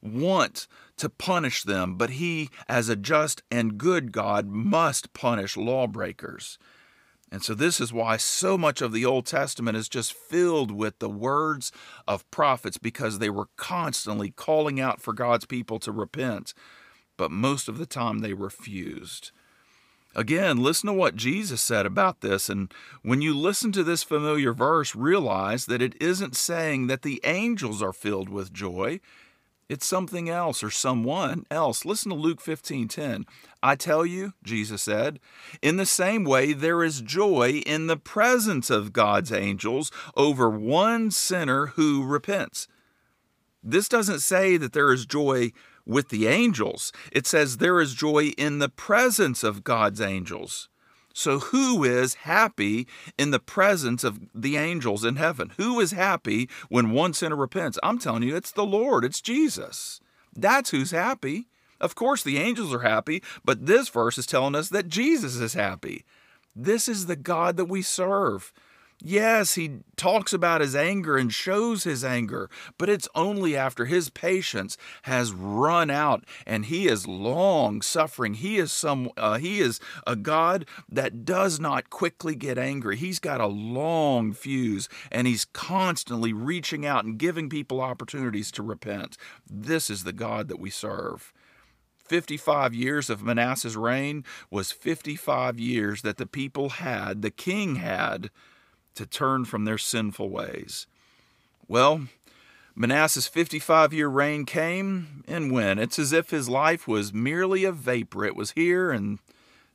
want 0.00 0.68
to 0.98 1.08
punish 1.08 1.62
them, 1.62 1.96
but 1.96 2.10
he 2.10 2.48
as 2.68 2.88
a 2.88 2.96
just 2.96 3.42
and 3.50 3.76
good 3.76 4.12
God 4.12 4.46
must 4.46 5.12
punish 5.12 5.56
lawbreakers. 5.56 6.58
And 7.30 7.42
so, 7.42 7.54
this 7.54 7.80
is 7.80 7.92
why 7.92 8.18
so 8.18 8.56
much 8.56 8.80
of 8.80 8.92
the 8.92 9.04
Old 9.04 9.26
Testament 9.26 9.76
is 9.76 9.88
just 9.88 10.12
filled 10.12 10.70
with 10.70 11.00
the 11.00 11.10
words 11.10 11.72
of 12.06 12.30
prophets 12.30 12.78
because 12.78 13.18
they 13.18 13.30
were 13.30 13.48
constantly 13.56 14.30
calling 14.30 14.80
out 14.80 15.00
for 15.00 15.12
God's 15.12 15.44
people 15.44 15.80
to 15.80 15.90
repent. 15.90 16.54
But 17.16 17.32
most 17.32 17.68
of 17.68 17.78
the 17.78 17.86
time, 17.86 18.20
they 18.20 18.32
refused. 18.32 19.32
Again, 20.16 20.62
listen 20.62 20.86
to 20.86 20.94
what 20.94 21.14
Jesus 21.14 21.60
said 21.60 21.84
about 21.84 22.22
this. 22.22 22.48
And 22.48 22.72
when 23.02 23.20
you 23.20 23.36
listen 23.36 23.70
to 23.72 23.84
this 23.84 24.02
familiar 24.02 24.54
verse, 24.54 24.96
realize 24.96 25.66
that 25.66 25.82
it 25.82 25.94
isn't 26.00 26.34
saying 26.34 26.86
that 26.86 27.02
the 27.02 27.20
angels 27.22 27.82
are 27.82 27.92
filled 27.92 28.30
with 28.30 28.50
joy. 28.50 29.00
It's 29.68 29.84
something 29.84 30.30
else 30.30 30.62
or 30.62 30.70
someone 30.70 31.44
else. 31.50 31.84
Listen 31.84 32.08
to 32.12 32.16
Luke 32.16 32.40
15 32.40 32.88
10. 32.88 33.26
I 33.62 33.76
tell 33.76 34.06
you, 34.06 34.32
Jesus 34.42 34.80
said, 34.80 35.20
in 35.60 35.76
the 35.76 35.84
same 35.84 36.24
way, 36.24 36.54
there 36.54 36.82
is 36.82 37.02
joy 37.02 37.62
in 37.66 37.86
the 37.86 37.98
presence 37.98 38.70
of 38.70 38.94
God's 38.94 39.32
angels 39.32 39.92
over 40.16 40.48
one 40.48 41.10
sinner 41.10 41.66
who 41.66 42.02
repents. 42.06 42.68
This 43.62 43.86
doesn't 43.86 44.20
say 44.20 44.56
that 44.56 44.72
there 44.72 44.92
is 44.94 45.04
joy 45.04 45.52
with 45.86 46.08
the 46.08 46.26
angels. 46.26 46.92
It 47.12 47.26
says 47.26 47.56
there 47.56 47.80
is 47.80 47.94
joy 47.94 48.26
in 48.36 48.58
the 48.58 48.68
presence 48.68 49.42
of 49.42 49.64
God's 49.64 50.00
angels. 50.00 50.68
So, 51.14 51.38
who 51.38 51.82
is 51.82 52.12
happy 52.12 52.86
in 53.16 53.30
the 53.30 53.40
presence 53.40 54.04
of 54.04 54.20
the 54.34 54.58
angels 54.58 55.02
in 55.02 55.16
heaven? 55.16 55.52
Who 55.56 55.80
is 55.80 55.92
happy 55.92 56.50
when 56.68 56.90
one 56.90 57.14
sinner 57.14 57.36
repents? 57.36 57.78
I'm 57.82 57.98
telling 57.98 58.22
you, 58.22 58.36
it's 58.36 58.52
the 58.52 58.66
Lord, 58.66 59.02
it's 59.02 59.22
Jesus. 59.22 60.00
That's 60.34 60.70
who's 60.70 60.90
happy. 60.90 61.46
Of 61.80 61.94
course, 61.94 62.22
the 62.22 62.36
angels 62.36 62.74
are 62.74 62.80
happy, 62.80 63.22
but 63.44 63.64
this 63.64 63.88
verse 63.88 64.18
is 64.18 64.26
telling 64.26 64.54
us 64.54 64.68
that 64.68 64.88
Jesus 64.88 65.36
is 65.36 65.54
happy. 65.54 66.04
This 66.54 66.86
is 66.86 67.06
the 67.06 67.16
God 67.16 67.56
that 67.56 67.66
we 67.66 67.80
serve. 67.80 68.52
Yes, 69.02 69.56
he 69.56 69.80
talks 69.96 70.32
about 70.32 70.62
his 70.62 70.74
anger 70.74 71.18
and 71.18 71.32
shows 71.32 71.84
his 71.84 72.02
anger, 72.02 72.48
but 72.78 72.88
it's 72.88 73.08
only 73.14 73.54
after 73.54 73.84
his 73.84 74.08
patience 74.08 74.78
has 75.02 75.32
run 75.32 75.90
out 75.90 76.24
and 76.46 76.64
he 76.66 76.88
is 76.88 77.06
long 77.06 77.82
suffering. 77.82 78.34
He 78.34 78.56
is 78.56 78.72
some 78.72 79.10
uh, 79.18 79.36
he 79.36 79.60
is 79.60 79.80
a 80.06 80.16
God 80.16 80.64
that 80.88 81.26
does 81.26 81.60
not 81.60 81.90
quickly 81.90 82.34
get 82.34 82.56
angry. 82.56 82.96
He's 82.96 83.18
got 83.18 83.40
a 83.40 83.46
long 83.46 84.32
fuse 84.32 84.88
and 85.12 85.26
he's 85.26 85.44
constantly 85.44 86.32
reaching 86.32 86.86
out 86.86 87.04
and 87.04 87.18
giving 87.18 87.50
people 87.50 87.82
opportunities 87.82 88.50
to 88.52 88.62
repent. 88.62 89.18
This 89.48 89.90
is 89.90 90.04
the 90.04 90.14
God 90.14 90.48
that 90.48 90.58
we 90.58 90.70
serve. 90.70 91.34
55 92.06 92.72
years 92.72 93.10
of 93.10 93.22
Manasseh's 93.22 93.76
reign 93.76 94.24
was 94.50 94.72
55 94.72 95.58
years 95.58 96.00
that 96.02 96.16
the 96.16 96.26
people 96.26 96.70
had, 96.70 97.20
the 97.20 97.30
king 97.30 97.76
had 97.76 98.30
to 98.96 99.06
turn 99.06 99.44
from 99.44 99.64
their 99.64 99.78
sinful 99.78 100.28
ways. 100.28 100.86
Well, 101.68 102.08
Manasseh's 102.74 103.26
55 103.26 103.92
year 103.92 104.08
reign 104.08 104.44
came 104.44 105.24
and 105.26 105.50
went. 105.50 105.80
It's 105.80 105.98
as 105.98 106.12
if 106.12 106.30
his 106.30 106.48
life 106.48 106.86
was 106.86 107.12
merely 107.12 107.64
a 107.64 107.72
vapor. 107.72 108.24
It 108.24 108.36
was 108.36 108.50
here 108.52 108.90
and 108.90 109.18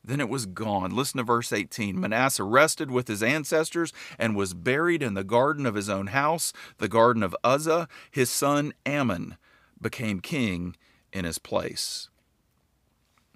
then 0.03 0.19
it 0.19 0.29
was 0.29 0.45
gone. 0.45 0.95
Listen 0.95 1.17
to 1.17 1.23
verse 1.23 1.51
18. 1.51 1.99
Manasseh 1.99 2.43
rested 2.43 2.91
with 2.91 3.07
his 3.07 3.23
ancestors 3.23 3.93
and 4.17 4.35
was 4.35 4.53
buried 4.53 5.03
in 5.03 5.13
the 5.13 5.23
garden 5.23 5.65
of 5.65 5.75
his 5.75 5.89
own 5.89 6.07
house, 6.07 6.53
the 6.77 6.87
garden 6.87 7.23
of 7.23 7.35
Uzzah. 7.43 7.87
His 8.09 8.29
son 8.29 8.73
Amon 8.87 9.37
became 9.79 10.19
king 10.19 10.75
in 11.11 11.25
his 11.25 11.39
place. 11.39 12.09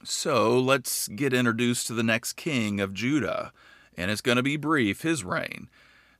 So 0.03 0.59
let's 0.59 1.07
get 1.07 1.33
introduced 1.33 1.87
to 1.87 1.93
the 1.93 2.03
next 2.03 2.33
king 2.33 2.79
of 2.79 2.93
Judah 2.93 3.51
and 3.97 4.11
it's 4.11 4.21
going 4.21 4.37
to 4.37 4.43
be 4.43 4.57
brief, 4.57 5.01
his 5.01 5.23
reign. 5.23 5.69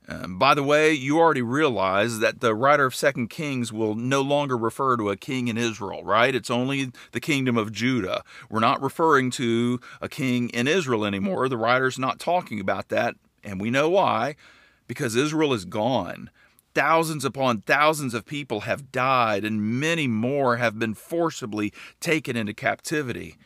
Um, 0.08 0.38
by 0.38 0.54
the 0.54 0.62
way, 0.62 0.92
you 0.92 1.18
already 1.18 1.42
realize 1.42 2.20
that 2.20 2.40
the 2.40 2.54
writer 2.54 2.84
of 2.86 2.94
Second 2.94 3.28
Kings 3.28 3.72
will 3.72 3.96
no 3.96 4.20
longer 4.20 4.56
refer 4.56 4.96
to 4.96 5.10
a 5.10 5.16
king 5.16 5.48
in 5.48 5.58
Israel, 5.58 6.04
right? 6.04 6.32
It's 6.34 6.50
only 6.50 6.92
the 7.10 7.20
kingdom 7.20 7.56
of 7.56 7.72
Judah. 7.72 8.22
We're 8.48 8.60
not 8.60 8.80
referring 8.80 9.32
to 9.32 9.80
a 10.00 10.08
king 10.08 10.48
in 10.50 10.68
Israel 10.68 11.04
anymore. 11.04 11.48
The 11.48 11.56
writer's 11.56 11.98
not 11.98 12.20
talking 12.20 12.60
about 12.60 12.88
that, 12.90 13.16
and 13.42 13.60
we 13.60 13.70
know 13.70 13.90
why. 13.90 14.36
because 14.86 15.16
Israel 15.16 15.52
is 15.52 15.64
gone. 15.64 16.30
Thousands 16.74 17.24
upon 17.24 17.62
thousands 17.62 18.14
of 18.14 18.26
people 18.26 18.60
have 18.60 18.92
died, 18.92 19.44
and 19.44 19.80
many 19.80 20.06
more 20.06 20.56
have 20.56 20.78
been 20.78 20.94
forcibly 20.94 21.72
taken 22.00 22.36
into 22.36 22.52
captivity. 22.52 23.36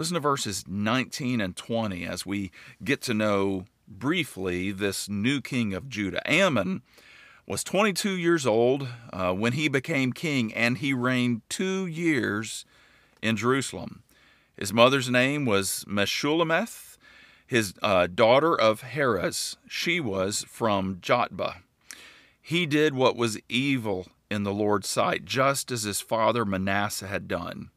Listen 0.00 0.14
to 0.14 0.20
verses 0.20 0.64
19 0.66 1.42
and 1.42 1.54
20 1.54 2.06
as 2.06 2.24
we 2.24 2.50
get 2.82 3.02
to 3.02 3.12
know 3.12 3.66
briefly 3.86 4.72
this 4.72 5.10
new 5.10 5.42
king 5.42 5.74
of 5.74 5.90
Judah. 5.90 6.22
Amon 6.26 6.80
was 7.46 7.62
22 7.62 8.12
years 8.12 8.46
old 8.46 8.88
uh, 9.12 9.34
when 9.34 9.52
he 9.52 9.68
became 9.68 10.14
king, 10.14 10.54
and 10.54 10.78
he 10.78 10.94
reigned 10.94 11.42
two 11.50 11.84
years 11.84 12.64
in 13.20 13.36
Jerusalem. 13.36 14.02
His 14.56 14.72
mother's 14.72 15.10
name 15.10 15.44
was 15.44 15.84
Meshullemeth, 15.86 16.96
his 17.46 17.74
uh, 17.82 18.06
daughter 18.06 18.58
of 18.58 18.80
Haruz. 18.80 19.58
She 19.68 20.00
was 20.00 20.46
from 20.48 20.96
Jotbah. 21.02 21.56
He 22.40 22.64
did 22.64 22.94
what 22.94 23.16
was 23.16 23.38
evil 23.50 24.06
in 24.30 24.44
the 24.44 24.54
Lord's 24.54 24.88
sight, 24.88 25.26
just 25.26 25.70
as 25.70 25.82
his 25.82 26.00
father 26.00 26.46
Manasseh 26.46 27.08
had 27.08 27.28
done. 27.28 27.68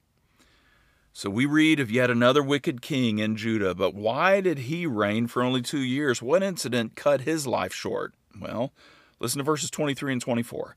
So 1.15 1.29
we 1.29 1.45
read 1.45 1.79
of 1.79 1.91
yet 1.91 2.09
another 2.09 2.41
wicked 2.41 2.81
king 2.81 3.19
in 3.19 3.35
Judah, 3.35 3.75
but 3.75 3.93
why 3.93 4.41
did 4.41 4.57
he 4.57 4.87
reign 4.87 5.27
for 5.27 5.43
only 5.43 5.61
two 5.61 5.79
years? 5.79 6.23
What 6.23 6.41
incident 6.41 6.95
cut 6.95 7.21
his 7.21 7.45
life 7.45 7.71
short? 7.71 8.15
Well, 8.41 8.73
listen 9.19 9.37
to 9.37 9.43
verses 9.43 9.69
23 9.69 10.13
and 10.13 10.21
24. 10.21 10.75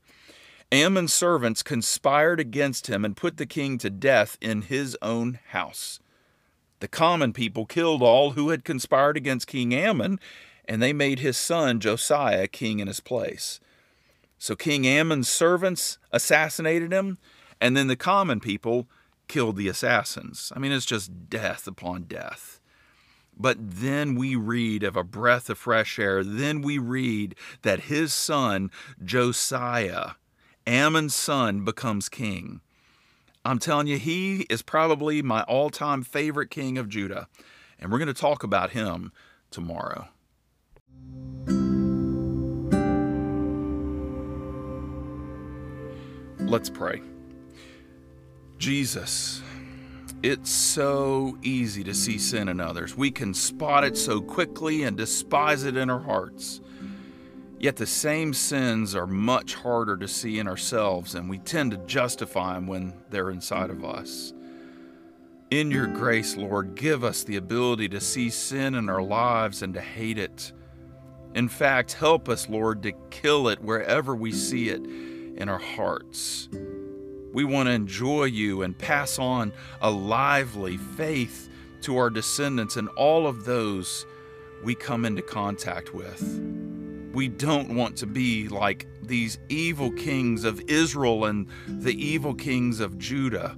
Amon's 0.71 1.11
servants 1.11 1.63
conspired 1.63 2.39
against 2.39 2.85
him 2.85 3.03
and 3.03 3.17
put 3.17 3.37
the 3.37 3.47
king 3.47 3.79
to 3.79 3.89
death 3.89 4.37
in 4.39 4.61
his 4.61 4.95
own 5.01 5.39
house. 5.49 5.99
The 6.81 6.87
common 6.87 7.33
people 7.33 7.65
killed 7.65 8.03
all 8.03 8.31
who 8.31 8.49
had 8.49 8.63
conspired 8.63 9.17
against 9.17 9.47
King 9.47 9.73
Amon, 9.73 10.19
and 10.65 10.83
they 10.83 10.93
made 10.93 11.17
his 11.17 11.35
son 11.35 11.79
Josiah 11.79 12.47
king 12.47 12.77
in 12.79 12.87
his 12.87 12.99
place. 12.99 13.59
So 14.37 14.55
King 14.55 14.87
Amon's 14.87 15.29
servants 15.29 15.97
assassinated 16.11 16.91
him, 16.91 17.17
and 17.59 17.75
then 17.75 17.87
the 17.87 17.95
common 17.95 18.39
people 18.39 18.87
killed 19.27 19.55
the 19.57 19.67
assassins. 19.67 20.51
I 20.55 20.59
mean, 20.59 20.71
it's 20.71 20.85
just 20.85 21.29
death 21.29 21.67
upon 21.67 22.03
death. 22.03 22.59
But 23.39 23.57
then 23.59 24.15
we 24.15 24.35
read 24.35 24.83
of 24.83 24.95
a 24.95 25.03
breath 25.03 25.49
of 25.49 25.57
fresh 25.57 25.99
air. 25.99 26.23
Then 26.23 26.61
we 26.61 26.77
read 26.79 27.35
that 27.61 27.81
his 27.81 28.13
son, 28.13 28.71
Josiah, 29.03 30.11
Amon's 30.65 31.13
son, 31.13 31.63
becomes 31.63 32.09
king. 32.09 32.61
I'm 33.45 33.59
telling 33.59 33.87
you, 33.87 33.97
he 33.97 34.41
is 34.49 34.61
probably 34.61 35.21
my 35.21 35.43
all 35.43 35.69
time 35.69 36.03
favorite 36.03 36.49
king 36.49 36.77
of 36.77 36.89
Judah. 36.89 37.27
And 37.79 37.91
we're 37.91 37.99
going 37.99 38.07
to 38.07 38.13
talk 38.13 38.43
about 38.43 38.71
him 38.71 39.11
tomorrow. 39.51 40.07
Let's 46.39 46.69
pray. 46.69 47.01
Jesus, 48.57 49.41
it's 50.23 50.49
so 50.49 51.37
easy 51.43 51.83
to 51.83 51.93
see 51.93 52.17
sin 52.17 52.49
in 52.49 52.59
others. 52.59 52.97
We 52.97 53.11
can 53.11 53.33
spot 53.33 53.83
it 53.83 53.95
so 53.95 54.19
quickly 54.19 54.83
and 54.83 54.97
despise 54.97 55.63
it 55.63 55.77
in 55.77 55.89
our 55.89 55.99
hearts. 55.99 56.61
Yet 57.59 57.75
the 57.75 57.85
same 57.85 58.33
sins 58.33 58.95
are 58.95 59.07
much 59.07 59.55
harder 59.55 59.97
to 59.97 60.07
see 60.07 60.39
in 60.39 60.47
ourselves, 60.47 61.15
and 61.15 61.29
we 61.29 61.39
tend 61.39 61.71
to 61.71 61.77
justify 61.77 62.53
them 62.53 62.67
when 62.67 62.93
they're 63.09 63.31
inside 63.31 63.69
of 63.69 63.83
us. 63.83 64.33
In 65.49 65.71
your 65.71 65.87
grace, 65.87 66.35
Lord, 66.35 66.75
give 66.75 67.03
us 67.03 67.23
the 67.23 67.37
ability 67.37 67.89
to 67.89 68.01
see 68.01 68.29
sin 68.29 68.75
in 68.75 68.89
our 68.89 69.01
lives 69.01 69.61
and 69.61 69.73
to 69.75 69.81
hate 69.81 70.17
it. 70.17 70.51
In 71.35 71.47
fact, 71.47 71.93
help 71.93 72.27
us, 72.27 72.49
Lord, 72.49 72.83
to 72.83 72.91
kill 73.11 73.47
it 73.47 73.61
wherever 73.61 74.15
we 74.15 74.31
see 74.31 74.69
it 74.69 74.81
in 74.85 75.47
our 75.47 75.59
hearts. 75.59 76.49
We 77.33 77.43
want 77.43 77.67
to 77.67 77.73
enjoy 77.73 78.25
you 78.25 78.61
and 78.61 78.77
pass 78.77 79.19
on 79.19 79.53
a 79.81 79.91
lively 79.91 80.77
faith 80.77 81.49
to 81.81 81.97
our 81.97 82.09
descendants 82.09 82.77
and 82.77 82.89
all 82.89 83.27
of 83.27 83.45
those 83.45 84.05
we 84.63 84.75
come 84.75 85.05
into 85.05 85.21
contact 85.21 85.93
with. 85.93 86.21
We 87.13 87.27
don't 87.27 87.75
want 87.75 87.97
to 87.97 88.05
be 88.05 88.47
like 88.47 88.87
these 89.01 89.39
evil 89.49 89.91
kings 89.91 90.43
of 90.43 90.61
Israel 90.67 91.25
and 91.25 91.47
the 91.67 91.93
evil 91.93 92.33
kings 92.33 92.79
of 92.79 92.97
Judah, 92.97 93.57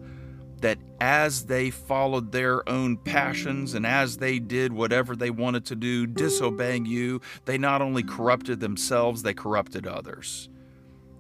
that 0.61 0.77
as 1.01 1.45
they 1.45 1.69
followed 1.69 2.31
their 2.31 2.67
own 2.69 2.97
passions 2.97 3.73
and 3.73 3.85
as 3.85 4.17
they 4.17 4.39
did 4.39 4.73
whatever 4.73 5.15
they 5.15 5.29
wanted 5.29 5.65
to 5.65 5.75
do, 5.75 6.05
disobeying 6.05 6.85
you, 6.85 7.21
they 7.45 7.57
not 7.57 7.81
only 7.81 8.03
corrupted 8.03 8.59
themselves, 8.59 9.23
they 9.23 9.33
corrupted 9.33 9.87
others. 9.87 10.49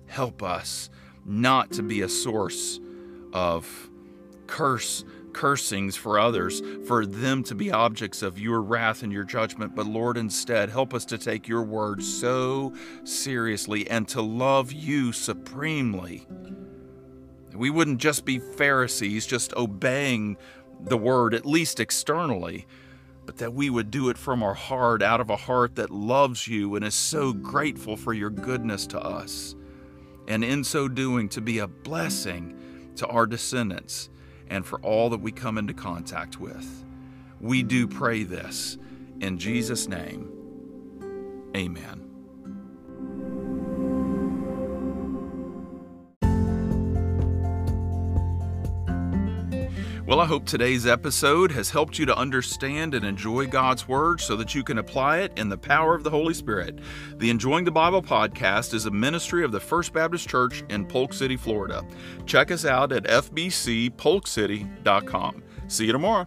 Help 0.07 0.43
us 0.43 0.89
not 1.29 1.71
to 1.71 1.83
be 1.83 2.01
a 2.01 2.09
source 2.09 2.79
of 3.31 3.89
curse 4.47 5.05
cursings 5.31 5.95
for 5.95 6.19
others, 6.19 6.61
for 6.87 7.05
them 7.05 7.43
to 7.43 7.53
be 7.53 7.71
objects 7.71 8.23
of 8.23 8.39
your 8.39 8.61
wrath 8.61 9.03
and 9.03 9.13
your 9.13 9.23
judgment. 9.23 9.75
But 9.75 9.85
Lord, 9.85 10.17
instead, 10.17 10.69
help 10.69 10.93
us 10.93 11.05
to 11.05 11.19
take 11.19 11.47
your 11.47 11.61
word 11.61 12.03
so 12.03 12.73
seriously 13.03 13.87
and 13.89 14.07
to 14.09 14.21
love 14.23 14.71
you 14.71 15.11
supremely. 15.11 16.25
We 17.53 17.69
wouldn't 17.69 17.99
just 17.99 18.25
be 18.25 18.39
Pharisees, 18.39 19.27
just 19.27 19.53
obeying 19.53 20.37
the 20.79 20.97
word, 20.97 21.33
at 21.35 21.45
least 21.45 21.79
externally, 21.79 22.65
but 23.25 23.37
that 23.37 23.53
we 23.53 23.69
would 23.69 23.91
do 23.91 24.09
it 24.09 24.17
from 24.17 24.41
our 24.41 24.55
heart, 24.55 25.03
out 25.03 25.21
of 25.21 25.29
a 25.29 25.35
heart 25.35 25.75
that 25.75 25.91
loves 25.91 26.47
you 26.47 26.75
and 26.75 26.83
is 26.83 26.95
so 26.95 27.33
grateful 27.33 27.95
for 27.95 28.13
your 28.13 28.29
goodness 28.31 28.87
to 28.87 28.99
us 28.99 29.55
and 30.29 30.43
in 30.43 30.63
so 30.63 30.87
doing 30.87 31.27
to 31.29 31.41
be 31.41 31.57
a 31.57 31.67
blessing 31.67 32.55
to 32.95 33.07
our 33.07 33.25
descendants 33.25 34.09
and 34.47 34.65
for 34.65 34.79
all 34.81 35.09
that 35.09 35.19
we 35.19 35.31
come 35.31 35.57
into 35.57 35.73
contact 35.73 36.39
with. 36.39 36.85
We 37.41 37.63
do 37.63 37.87
pray 37.87 38.23
this 38.23 38.77
in 39.19 39.37
Jesus' 39.37 39.87
name. 39.87 40.31
Amen. 41.55 42.08
Well, 50.09 50.19
I 50.21 50.25
hope 50.25 50.45
today's 50.47 50.87
episode 50.87 51.51
has 51.51 51.69
helped 51.69 51.99
you 51.99 52.07
to 52.07 52.17
understand 52.17 52.95
and 52.95 53.05
enjoy 53.05 53.45
God's 53.45 53.87
Word 53.87 54.19
so 54.19 54.35
that 54.37 54.55
you 54.55 54.63
can 54.63 54.79
apply 54.79 55.19
it 55.19 55.37
in 55.37 55.49
the 55.49 55.57
power 55.57 55.93
of 55.93 56.03
the 56.03 56.09
Holy 56.09 56.33
Spirit. 56.33 56.79
The 57.17 57.29
Enjoying 57.29 57.63
the 57.63 57.69
Bible 57.69 58.01
podcast 58.01 58.73
is 58.73 58.87
a 58.87 58.91
ministry 58.91 59.43
of 59.43 59.51
the 59.51 59.59
First 59.59 59.93
Baptist 59.93 60.27
Church 60.27 60.63
in 60.69 60.87
Polk 60.87 61.13
City, 61.13 61.37
Florida. 61.37 61.85
Check 62.25 62.49
us 62.49 62.65
out 62.65 62.91
at 62.91 63.03
fbcpolkcity.com. 63.03 65.43
See 65.67 65.85
you 65.85 65.91
tomorrow. 65.91 66.25